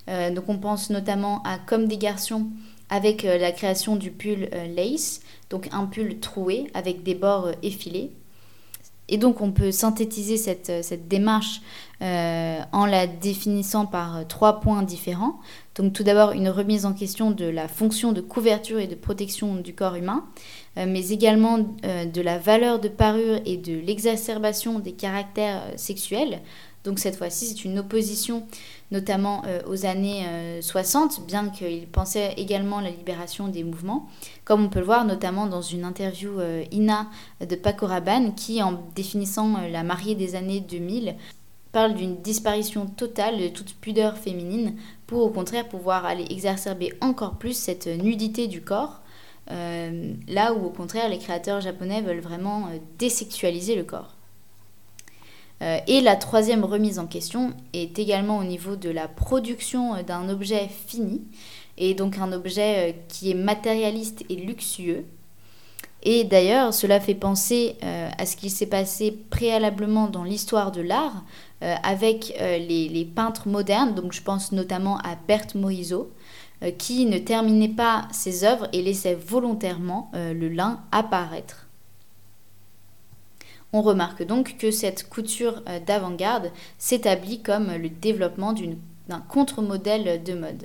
[0.09, 2.47] Euh, donc on pense notamment à Comme des garçons
[2.89, 7.49] avec euh, la création du pull euh, lace, donc un pull troué avec des bords
[7.63, 8.11] effilés.
[9.07, 11.61] Et donc on peut synthétiser cette, cette démarche
[12.01, 15.39] en la définissant par trois points différents.
[15.75, 19.57] Donc tout d'abord une remise en question de la fonction de couverture et de protection
[19.57, 20.25] du corps humain,
[20.75, 26.41] mais également de la valeur de parure et de l'exacerbation des caractères sexuels.
[26.85, 28.47] Donc cette fois-ci c'est une opposition
[28.91, 30.25] notamment euh, aux années
[30.61, 34.07] 60, euh, bien qu'il pensait également à la libération des mouvements,
[34.43, 37.07] comme on peut le voir notamment dans une interview euh, Ina
[37.41, 41.15] de Paco Rabanne, qui, en définissant la mariée des années 2000,
[41.71, 44.75] parle d'une disparition totale de toute pudeur féminine
[45.07, 49.01] pour au contraire pouvoir aller exacerber encore plus cette nudité du corps,
[49.49, 54.14] là où au contraire les créateurs japonais veulent vraiment désexualiser le corps.
[55.61, 60.03] Euh, et la troisième remise en question est également au niveau de la production euh,
[60.03, 61.21] d'un objet fini,
[61.77, 65.05] et donc un objet euh, qui est matérialiste et luxueux.
[66.03, 71.23] Et d'ailleurs, cela fait penser à ce qui s'est passé préalablement dans l'histoire de l'art
[71.61, 76.11] avec les, peintres modernes, donc je pense notamment à Berthe Morisot,
[76.77, 81.64] qui ne terminait pas ses œuvres et laissait volontairement le lin apparaître.
[83.75, 88.53] On remarque donc que cette couture euh, d'avant-garde s'établit comme le développement
[89.09, 90.63] d'un contre-modèle de mode.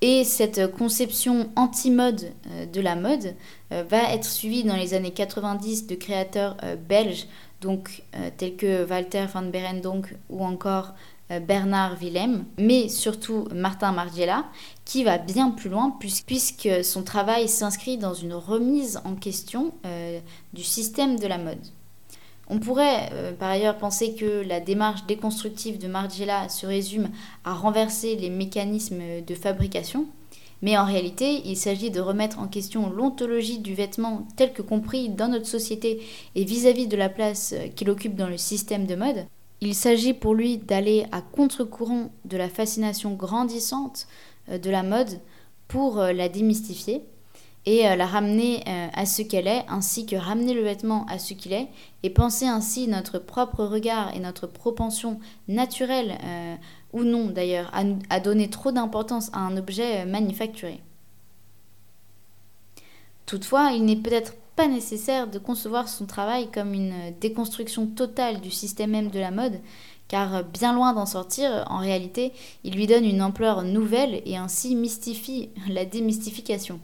[0.00, 3.36] Et cette conception anti-mode euh, de la mode
[3.70, 6.56] euh, va être suivie dans les années 90 de créateurs
[6.88, 7.28] belges,
[7.60, 8.02] donc
[8.36, 10.94] tels que Walter van Berendonck ou encore
[11.38, 14.46] Bernard Willem, mais surtout Martin Margiela,
[14.84, 20.18] qui va bien plus loin puisque son travail s'inscrit dans une remise en question euh,
[20.52, 21.64] du système de la mode.
[22.48, 27.08] On pourrait euh, par ailleurs penser que la démarche déconstructive de Margiela se résume
[27.44, 30.06] à renverser les mécanismes de fabrication,
[30.62, 35.08] mais en réalité, il s'agit de remettre en question l'ontologie du vêtement tel que compris
[35.08, 36.02] dans notre société
[36.34, 39.26] et vis à -vis de la place qu'il occupe dans le système de mode.
[39.62, 44.06] Il s'agit pour lui d'aller à contre-courant de la fascination grandissante
[44.48, 45.20] euh, de la mode
[45.68, 47.04] pour euh, la démystifier
[47.66, 51.34] et euh, la ramener à ce qu'elle est, ainsi que ramener le vêtement à ce
[51.34, 51.68] qu'il est,
[52.02, 56.16] et penser ainsi notre propre regard et notre propension naturelle,
[56.94, 57.70] ou non d'ailleurs,
[58.08, 60.80] à, donner trop d'importance à un objet manufacturé.
[63.26, 68.50] Toutefois, il n'est peut-être pas nécessaire de concevoir son travail comme une déconstruction totale du
[68.50, 69.58] système même de la mode,
[70.06, 74.76] car bien loin d'en sortir, en réalité, il lui donne une ampleur nouvelle et ainsi
[74.76, 76.78] mystifie la démystification.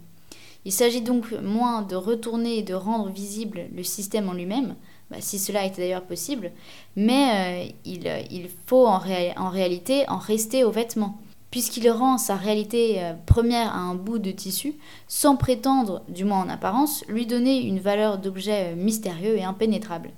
[0.65, 4.73] Il s'agit donc moins de retourner et de rendre visible le système en lui-même,
[5.11, 6.53] bah, si cela était d'ailleurs possible,
[6.95, 11.19] mais euh, il, faut en réalité en rester aux vêtements
[11.51, 14.75] puisqu'il rend sa réalité euh, première à un bout de tissu,
[15.07, 20.11] sans prétendre, du moins en apparence, lui donner une valeur d'objet euh, mystérieux et impénétrable.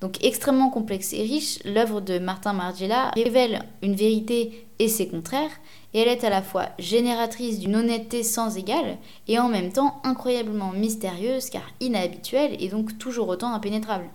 [0.00, 5.52] Donc extrêmement complexe et riche, l'œuvre de Martin Margiela révèle une vérité et ses contraires,
[5.94, 8.98] et elle est à la fois génératrice d'une honnêteté sans égale,
[9.28, 14.10] et en même temps incroyablement mystérieuse car inhabituelle et donc toujours autant impénétrable.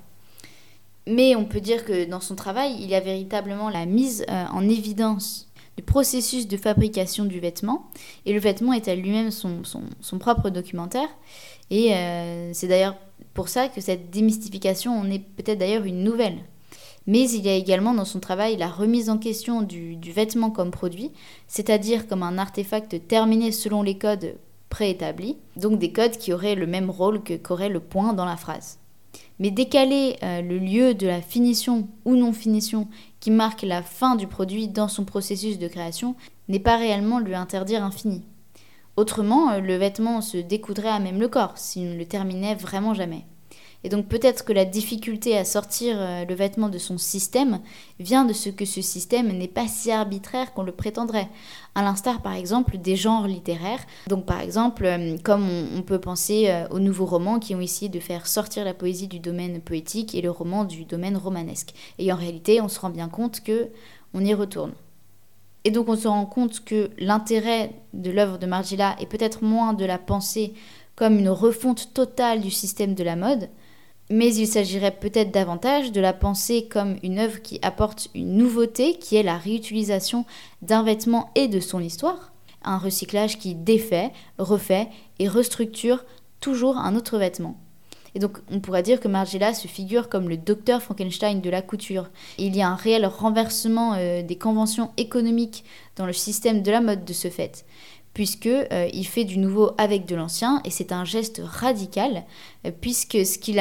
[1.07, 4.45] Mais on peut dire que dans son travail, il y a véritablement la mise euh,
[4.51, 5.46] en évidence
[5.81, 7.89] processus de fabrication du vêtement.
[8.25, 11.09] Et le vêtement est à lui-même son, son, propre documentaire.
[11.69, 12.95] Et euh, c'est d'ailleurs
[13.33, 16.37] pour ça que cette démystification en est peut-être d'ailleurs une nouvelle.
[17.05, 20.51] Mais il y a également dans son travail la remise en question du, du vêtement
[20.51, 21.11] comme produit,
[21.47, 24.35] c'est-à-dire comme un artefact terminé selon les codes
[24.69, 28.35] préétablis, donc des codes qui auraient le même rôle que qu'aurait le point dans la
[28.35, 28.79] phrase.
[29.39, 32.87] Mais décaler euh, le lieu de la finition ou non-finition
[33.19, 36.15] qui marque la fin du produit dans son processus de création
[36.47, 38.23] n'est pas réellement lui interdire infini.
[38.95, 42.93] Autrement, euh, le vêtement se découdrait à même le corps s'il ne le terminait vraiment
[42.93, 43.25] jamais.
[43.83, 47.59] Et donc peut-être que la difficulté à sortir euh, le vêtement de son système
[47.99, 51.29] vient de ce que ce système n'est pas si arbitraire qu'on le prétendrait,
[51.75, 53.85] à l'instar par exemple des genres littéraires.
[54.07, 57.89] Donc par exemple, euh, comme on, peut penser euh, aux nouveaux romans qui ont essayé
[57.89, 61.73] de faire sortir la poésie du domaine poétique et le roman du domaine romanesque.
[61.99, 63.69] Et en réalité, on se rend bien compte que
[64.13, 64.73] on y retourne.
[65.63, 69.73] Et donc on se rend compte que l'intérêt de l'œuvre de Margiela est peut-être moins
[69.73, 70.53] de la penser
[70.95, 73.49] comme une refonte totale du système de la mode,
[74.09, 78.97] mais il s'agirait peut-être davantage de la penser comme une œuvre qui apporte une nouveauté
[78.97, 80.25] qui est la réutilisation
[80.61, 82.31] d'un vêtement et de son histoire,
[82.63, 84.87] un recyclage qui défait, refait
[85.19, 86.05] et restructure
[86.39, 87.57] toujours un autre vêtement.
[88.15, 91.61] Et donc on pourrait dire que Margiela se figure comme le docteur Frankenstein de la
[91.61, 92.09] couture.
[92.37, 95.65] il y a un réel renversement euh, des conventions économiques
[95.97, 97.65] dans le système de la mode de ce fait
[98.17, 102.23] puisque euh, il fait du nouveau avec de l'ancien et c'est un geste radical
[102.65, 103.59] euh, puisque ce qu'il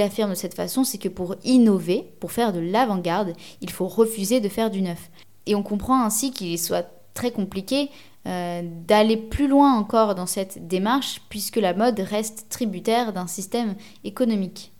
[0.00, 4.40] affirme de cette façon c'est que pour innover, pour faire de l'avant-garde, il faut refuser
[4.40, 5.10] de faire du neuf.
[5.44, 7.90] Et on comprend ainsi qu'il soit très compliqué
[8.26, 13.74] euh, d'aller plus loin encore dans cette démarche, puisque la mode reste tributaire d'un système
[14.04, 14.72] économique.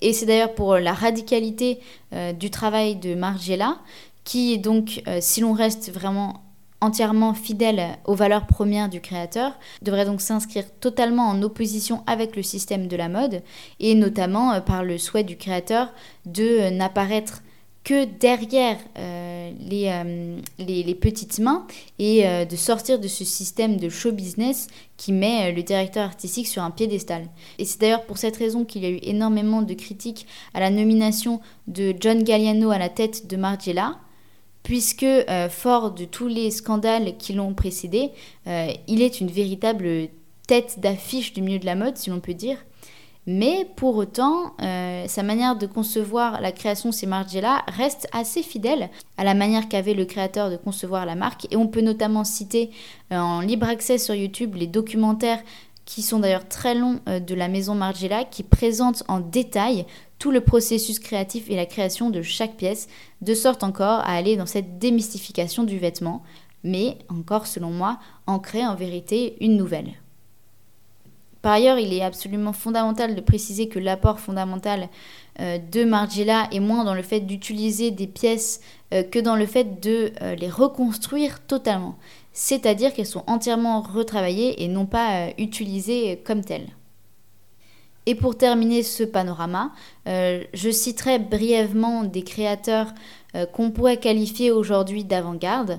[0.00, 1.78] Et c'est d'ailleurs pour la radicalité
[2.40, 3.78] du travail de Margiela,
[4.24, 6.49] qui est donc, si l'on reste vraiment
[6.80, 9.52] entièrement fidèle aux valeurs premières du créateur,
[9.82, 13.42] devrait donc s'inscrire totalement en opposition avec le système de la mode,
[13.80, 15.92] et notamment par le souhait du créateur
[16.26, 17.42] de n'apparaître
[17.84, 21.66] que derrière euh, euh, les, petites mains
[21.98, 24.66] et euh, de sortir de ce système de show business
[24.96, 27.26] qui met le directeur artistique sur un piédestal.
[27.58, 30.70] Et c'est d'ailleurs pour cette raison qu'il y a eu énormément de critiques à la
[30.70, 33.96] nomination de John Galliano à la tête de Margiela,
[34.62, 35.06] puisque
[35.48, 38.10] fort de tous les scandales qui l'ont précédé,
[38.46, 40.08] il est une véritable
[40.46, 42.58] tête d'affiche du milieu de la mode, si l'on peut dire.
[43.26, 48.88] Mais pour autant, euh, sa manière de concevoir la création c'est Margiela reste assez fidèle
[49.18, 51.46] à la manière qu'avait le créateur de concevoir la marque.
[51.52, 52.70] Et on peut notamment citer
[53.12, 55.40] euh, en libre accès sur YouTube les documentaires
[55.84, 59.84] qui sont d'ailleurs très longs euh, de la maison Margiela, qui présentent en détail
[60.20, 62.88] tout le processus créatif et la création de chaque pièce,
[63.22, 66.22] de sorte encore à aller dans cette démystification du vêtement,
[66.62, 69.94] mais encore selon moi, en créer en vérité une nouvelle.
[71.42, 74.90] Par ailleurs, il est absolument fondamental de préciser que l'apport fondamental
[75.40, 78.60] euh, de Margiela est moins dans le fait d'utiliser des pièces
[78.92, 81.96] euh, que dans le fait de euh, les reconstruire totalement.
[82.34, 86.68] C'est-à-dire qu'elles sont entièrement retravaillées et non pas utilisées comme telles.
[88.10, 89.70] Et pour terminer ce panorama,
[90.04, 92.92] je citerai brièvement des créateurs
[93.52, 95.78] qu'on pourrait qualifier aujourd'hui d'avant-garde,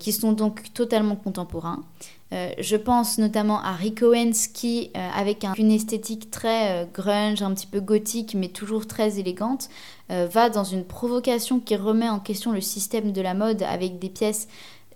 [0.00, 1.84] qui sont donc totalement contemporains.
[2.32, 7.40] Euh, je pense notamment à Rick Owens qui, euh, avec une esthétique très euh, grunge,
[7.40, 9.68] un petit peu gothique, mais toujours très élégante,
[10.10, 14.08] va dans une provocation qui remet en question le système de la mode avec des
[14.08, 14.48] pièces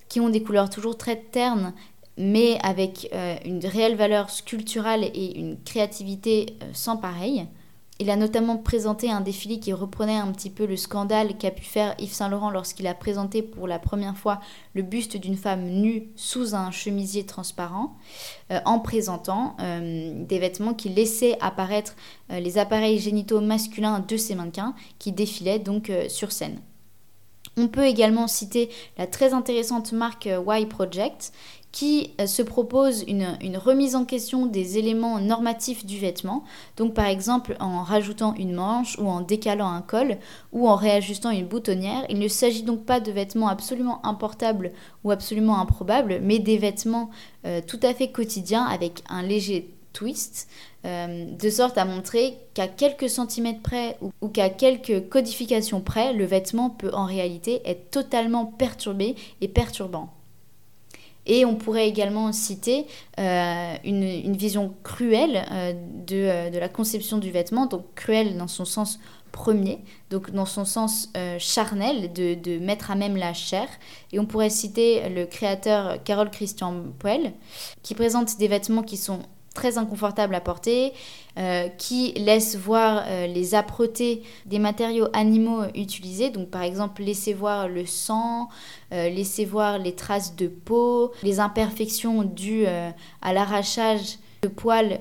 [0.09, 1.75] qui ont des couleurs toujours très ternes,
[2.17, 3.11] mais avec
[3.45, 7.47] une réelle valeur sculpturale et une créativité sans pareil.
[8.03, 11.63] Il a notamment présenté un défilé qui reprenait un petit peu le scandale qu'a pu
[11.63, 14.41] faire Yves Saint Laurent lorsqu'il a présenté pour la première fois
[14.75, 17.97] le buste d'une femme nue sous un chemisier transparent,
[18.51, 21.95] euh, en présentant euh, des vêtements qui laissaient apparaître
[22.33, 26.59] euh, les appareils génitaux masculins de ces mannequins qui défilaient donc sur scène.
[27.57, 31.33] On peut également citer la très intéressante marque Y Project
[31.73, 36.45] qui euh, se propose une, remise en question des éléments normatifs du vêtement,
[36.77, 40.19] donc par exemple en rajoutant une manche ou en décalant un col
[40.53, 42.05] ou en réajustant une boutonnière.
[42.11, 47.11] Il ne s'agit donc pas de vêtements absolument importables ou absolument improbables, mais des vêtements
[47.47, 50.49] euh, tout à fait quotidiens avec un léger twist,
[50.85, 56.25] euh, de sorte à montrer qu'à quelques centimètres près ou qu'à quelques codifications près, le
[56.25, 60.11] vêtement peut en réalité être totalement perturbé et perturbant.
[61.27, 62.87] Et on pourrait également citer
[63.19, 65.73] euh, une, vision cruelle euh,
[66.11, 68.99] euh, de, la conception du vêtement, donc cruelle dans son sens
[69.31, 69.79] premier,
[70.11, 73.67] donc dans son sens charnel, de, de, mettre à même la chair.
[74.13, 77.33] Et on pourrait citer le créateur Carol Christian Poel,
[77.83, 79.21] qui présente des vêtements qui sont
[79.53, 80.93] très inconfortable à porter,
[81.39, 86.31] euh, qui laisse voir euh, les âpretés des matériaux animaux utilisés.
[86.31, 88.49] Donc par exemple, laisser voir le sang,
[88.93, 95.01] euh, laisser voir les traces de peau, les imperfections dues à l'arrachage de poils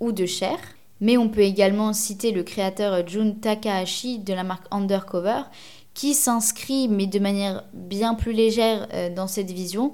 [0.00, 0.58] ou de chair.
[1.00, 5.42] Mais on peut également citer le créateur Jun Takahashi de la marque Undercover,
[5.94, 9.92] qui s'inscrit, mais de manière bien plus légère dans cette vision,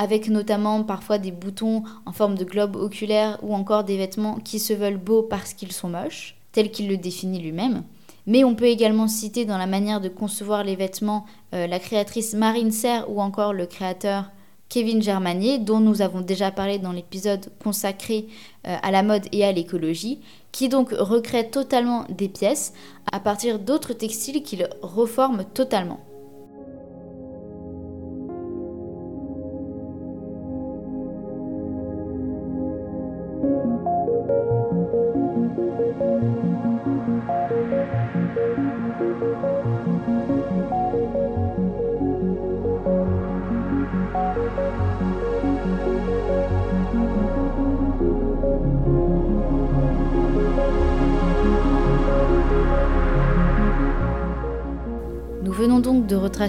[0.00, 4.58] avec notamment parfois des boutons en forme de globe oculaire ou encore des vêtements qui
[4.58, 7.82] se veulent beaux parce qu'ils sont moches, tel qu'il le définit lui-même.
[8.26, 12.32] Mais on peut également citer dans la manière de concevoir les vêtements euh, la créatrice
[12.32, 14.30] Marine Serre ou encore le créateur
[14.70, 18.26] Kevin Germanier, dont nous avons déjà parlé dans l'épisode consacré
[18.66, 20.20] euh, à la mode et à l'écologie,
[20.50, 22.72] qui donc recrée totalement des pièces
[23.12, 26.00] à partir d'autres textiles qu'il reforme totalement.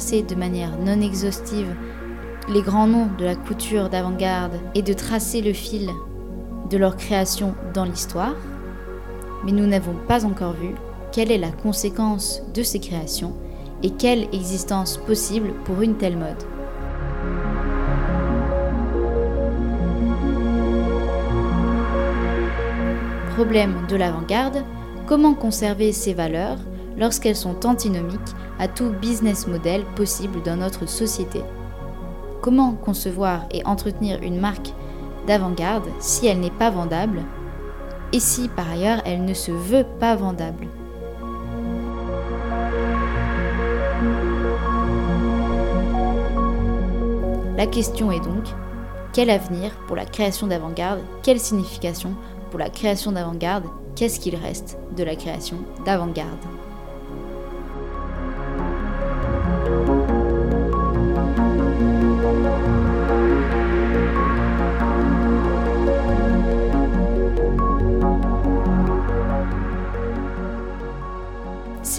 [0.01, 1.75] De manière non exhaustive
[2.49, 5.91] les grands noms de la couture d'avant-garde et de tracer le fil
[6.71, 8.35] de leur création dans l'histoire,
[9.45, 10.71] mais nous n'avons pas encore vu
[11.11, 13.33] quelle est la conséquence de ces créations
[13.83, 16.43] et quelle existence possible pour une telle mode.
[23.35, 24.63] Problème de l'avant-garde,
[25.05, 26.57] comment conserver ces valeurs
[26.97, 28.19] lorsqu'elles sont antinomiques
[28.59, 31.41] à tout business model possible dans notre société.
[32.41, 34.73] Comment concevoir et entretenir une marque
[35.27, 37.21] d'avant-garde si elle n'est pas vendable?
[38.13, 40.67] Et si par ailleurs elle ne se veut pas vendable?
[47.57, 48.47] La question est donc,
[49.13, 51.01] quel avenir pour la création d'avant-garde?
[51.21, 52.15] Quelle signification
[52.49, 53.65] pour la création d'avant-garde?
[53.95, 56.39] Qu'est-ce qu'il reste de la création d'avant-garde?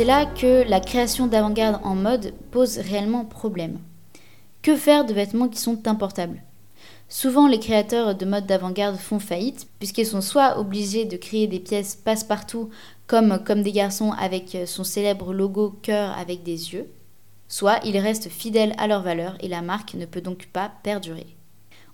[0.03, 3.79] C'est là que la création d'avant-garde en mode pose réellement problème.
[4.61, 6.43] Que faire de vêtements qui sont importables?
[7.09, 11.61] Souvent, les créateurs de mode d'avant-garde font faillite, puisqu'ils sont soit obligés de créer des
[11.61, 12.69] pièces passe-partout,
[13.07, 16.91] comme, des garçons avec son célèbre logo cœur avec des yeux,
[17.47, 21.29] soit ils restent fidèles à leurs valeurs et la marque ne peut donc pas perdurer.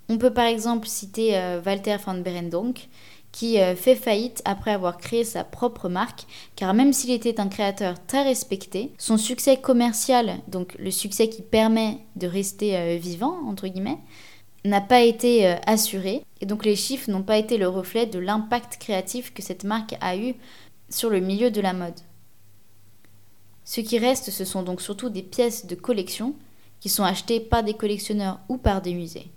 [0.09, 2.89] On peut par exemple citer euh, Walter van Berendonck,
[3.33, 6.27] qui euh, fait faillite après avoir créé sa propre marque,
[6.57, 11.43] car même s'il était un créateur très respecté, son succès commercial, donc le succès qui
[11.43, 13.99] permet de rester euh, vivant, entre guillemets,
[14.65, 18.19] n'a pas été euh, assuré, et donc les chiffres n'ont pas été le reflet de
[18.19, 20.35] l'impact créatif que cette marque a eu
[20.89, 22.01] sur le milieu de la mode.
[23.65, 26.35] Ce qui reste, ce sont donc surtout des pièces de collection
[26.81, 29.31] qui sont achetées par des collectionneurs ou par des musées.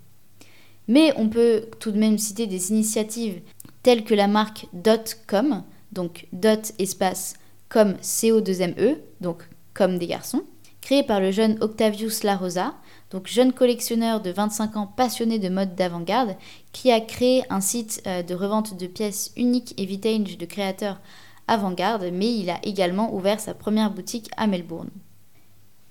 [0.88, 3.40] Mais on peut tout de même citer des initiatives
[3.82, 5.62] telles que la marque Dot.com,
[5.92, 7.34] donc Dot espace
[7.68, 10.42] comme CO2ME, donc comme des garçons,
[10.80, 12.74] créée par le jeune Octavius La Rosa,
[13.10, 16.36] donc jeune collectionneur de 25 ans passionné de mode d'avant-garde,
[16.72, 21.00] qui a créé un site euh, de revente de pièces uniques et vintage de créateurs
[21.48, 24.90] avant-garde, mais il a également ouvert sa première boutique à Melbourne.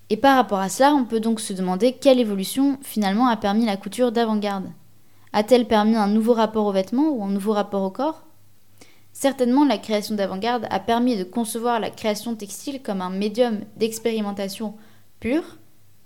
[0.10, 3.66] Et par rapport à cela, on peut donc se demander quelle évolution finalement a permis
[3.66, 4.70] la couture d'avant-garde.
[5.34, 8.24] A-t-elle permis un nouveau rapport aux vêtements ou un nouveau rapport au corps?
[9.14, 14.76] Certainement, la création d'avant-garde a permis de concevoir la création textile comme un médium d'expérimentation
[15.20, 15.58] pure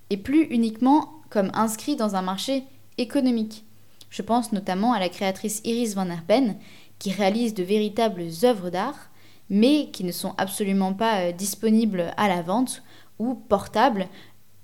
[0.09, 2.63] et plus uniquement comme inscrit dans un marché
[2.97, 3.65] économique.
[4.09, 6.55] Je pense notamment à la créatrice Iris Van Herpen
[6.99, 9.09] qui réalise de véritables œuvres d'art
[9.49, 12.83] mais qui ne sont absolument pas euh, disponibles à la vente
[13.19, 14.07] ou portables,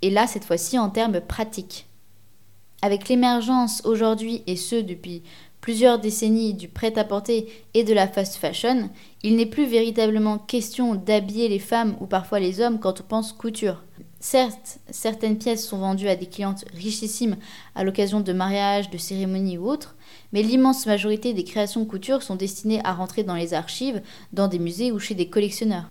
[0.02, 1.88] et là cette fois-ci en termes pratiques.
[2.84, 5.22] Avec l'émergence aujourd'hui, et ce depuis
[5.62, 8.90] plusieurs décennies, du prêt-à-porter et de la fast fashion,
[9.22, 13.34] il n'est plus véritablement question d'habiller les femmes ou parfois les hommes quand on pense
[13.34, 13.84] couture.
[14.20, 17.38] Certes, certaines pièces sont vendues à des clientes richissimes
[17.76, 19.96] à l'occasion de mariages, de cérémonies ou autres,
[20.34, 24.02] mais l'immense majorité des créations couture sont destinées à rentrer dans les archives,
[24.34, 25.90] dans des musées ou chez des collectionneurs.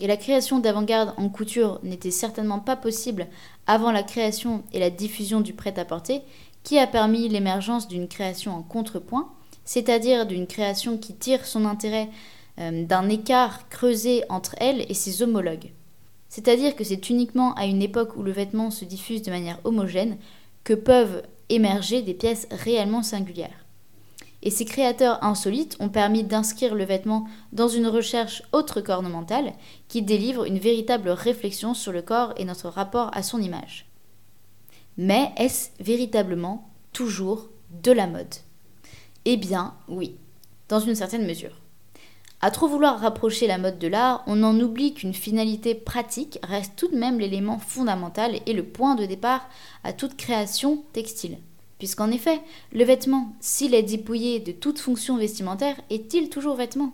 [0.00, 3.26] Et la création d'avant-garde en couture n'était certainement pas possible
[3.66, 6.22] avant la création et la diffusion du prêt-à-porter,
[6.62, 9.30] qui a permis l'émergence d'une création en contrepoint,
[9.64, 12.08] c'est-à-dire d'une création qui tire son intérêt
[12.58, 15.70] euh, d'un écart creusé entre elle et ses homologues.
[16.28, 20.16] C'est-à-dire que c'est uniquement à une époque où le vêtement se diffuse de manière homogène
[20.64, 23.59] que peuvent émerger des pièces réellement singulières.
[24.42, 29.52] Et ces créateurs insolites ont permis d'inscrire le vêtement dans une recherche autre qu'ornementale
[29.88, 33.86] qui délivre une véritable réflexion sur le corps et notre rapport à son image.
[34.96, 37.48] Mais est-ce véritablement toujours
[37.82, 38.34] de la mode?
[39.26, 40.16] Eh bien oui,
[40.68, 41.60] dans une certaine mesure.
[42.42, 46.74] À trop vouloir rapprocher la mode de l'art, on en oublie qu'une finalité pratique reste
[46.74, 49.46] tout de même l'élément fondamental et le point de départ
[49.84, 51.36] à toute création textile.
[51.80, 52.40] Puisqu'en effet,
[52.72, 56.92] le vêtement, s'il est dépouillé de toute fonction vestimentaire, est-il toujours vêtement?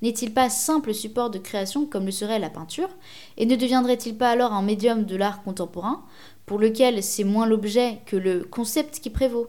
[0.00, 2.88] N'est-il pas simple support de création comme le serait la peinture?
[3.36, 6.02] Et ne deviendrait-il pas alors un médium de l'art contemporain,
[6.46, 9.48] pour lequel c'est moins l'objet que le concept qui prévaut?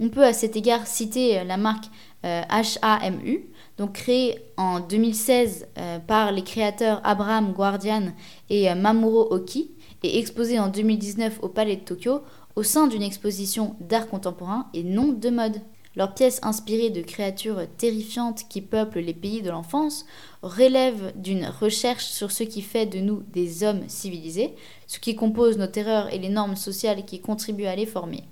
[0.00, 1.84] On peut à cet égard citer la marque
[2.22, 3.44] HAMU,
[3.76, 5.66] donc créée en 2016
[6.06, 8.14] par les créateurs Abraham Guardian
[8.48, 9.70] et Mamoru Oki,
[10.04, 12.22] et exposée en 2019 au Palais de Tokyo
[12.56, 15.60] au sein d'une exposition d'art contemporain et non de mode.
[15.94, 20.06] Leurs pièces inspirées de créatures terrifiantes qui peuplent les pays de l'enfance
[20.42, 24.54] relèvent d'une recherche sur ce qui fait de nous des hommes civilisés,
[24.86, 28.24] ce qui compose nos terreurs et les normes sociales qui contribuent à les former.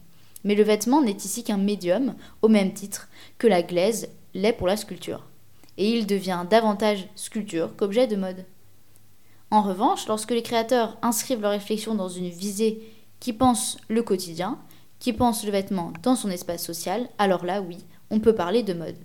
[0.42, 4.66] Mais le vêtement n'est ici qu'un médium, au même titre que la glaise l'est pour
[4.66, 5.26] la sculpture.
[5.76, 8.46] Et il devient davantage sculpture qu'objet de mode.
[9.50, 12.80] En revanche, lorsque les créateurs inscrivent leur réflexion dans une visée
[13.20, 14.58] qui pense le quotidien,
[14.98, 17.78] qui pense le vêtement dans son espace social, alors là, oui,
[18.10, 18.96] on peut parler de mode.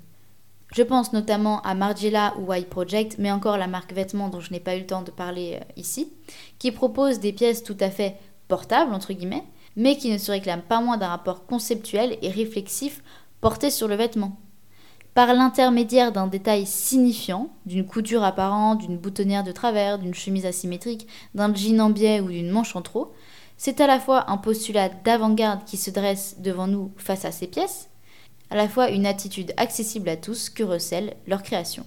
[0.74, 4.52] Je pense notamment à Margiela ou Y Project, mais encore la marque vêtements dont je
[4.52, 6.12] n'ai pas eu le temps de parler euh, ici,
[6.60, 9.44] qui propose des pièces tout à fait portables, entre guillemets,
[9.76, 13.04] mais qui ne se réclament pas moins d'un rapport conceptuel et réflexif
[13.42, 14.38] porté sur le vêtement.
[15.14, 21.08] Par l'intermédiaire d'un détail signifiant, d'une couture apparente, d'une boutonnière de travers, d'une chemise asymétrique,
[21.36, 23.14] d'un jean en biais ou d'une manche en trop,
[23.58, 27.48] c'est à la fois un postulat d'avant-garde qui se dresse devant nous face à ces
[27.48, 27.90] pièces,
[28.50, 31.86] à la fois une attitude accessible à tous que recèle leur création.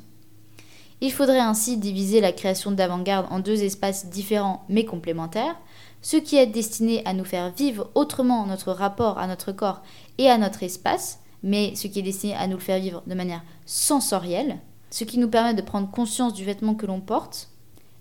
[1.01, 5.57] Il faudrait ainsi diviser la création d'avant-garde en deux espaces différents mais complémentaires,
[6.03, 9.83] ce qui est destiné à nous faire vivre autrement notre rapport à notre corps
[10.19, 13.15] et à notre espace, mais ce qui est destiné à nous le faire vivre de
[13.15, 14.59] manière sensorielle,
[14.91, 17.51] ce qui nous permet de prendre conscience du vêtement que l'on porte,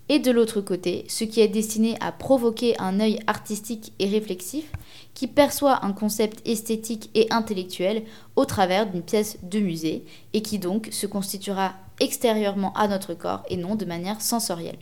[0.08, 4.70] et de l'autre côté, ce qui est destiné à provoquer un œil artistique et réflexif
[5.14, 8.04] qui perçoit un concept esthétique et intellectuel
[8.36, 13.42] au travers d'une pièce de musée et qui donc se constituera extérieurement à notre corps
[13.48, 14.78] et non de manière sensorielle.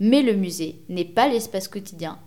[0.00, 2.18] Mais le musée n'est pas l'espace quotidien,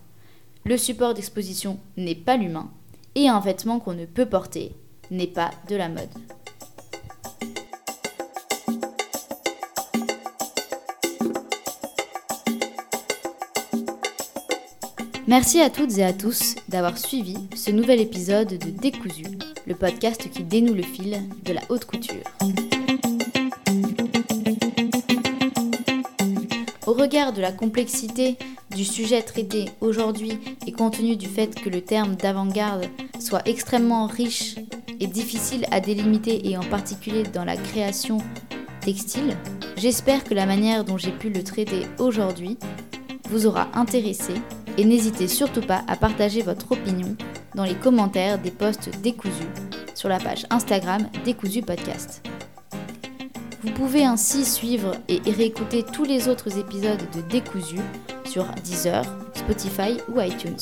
[0.64, 2.70] le support d'exposition n'est pas l'humain,
[3.14, 4.72] et un vêtement qu'on ne peut porter
[5.10, 6.10] n'est pas de la mode.
[15.28, 19.24] Merci à toutes et à tous d'avoir suivi ce nouvel épisode de Décousu,
[19.66, 22.24] le podcast qui dénoue le fil de la haute couture.
[26.86, 28.38] Au regard de la complexité
[28.74, 32.86] du sujet traité aujourd'hui et compte tenu du fait que le terme d'avant-garde
[33.20, 34.54] soit extrêmement riche
[34.98, 38.16] et difficile à délimiter et en particulier dans la création
[38.80, 39.36] textile,
[39.76, 42.56] j'espère que la manière dont j'ai pu le traiter aujourd'hui
[43.28, 44.32] vous aura intéressé
[44.78, 47.16] et n'hésitez surtout pas à partager votre opinion
[47.54, 49.32] dans les commentaires des posts décousus
[49.94, 52.22] sur la page Instagram Décousu Podcast.
[53.64, 57.80] Vous pouvez ainsi suivre et réécouter tous les autres épisodes de Décousu
[58.24, 59.04] sur Deezer,
[59.34, 60.56] Spotify ou iTunes.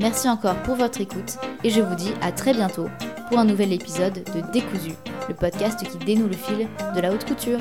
[0.00, 2.88] Merci encore pour votre écoute et je vous dis à très bientôt
[3.28, 4.94] pour un nouvel épisode de Décousu
[5.28, 7.58] le podcast qui dénoue le fil de la haute couture.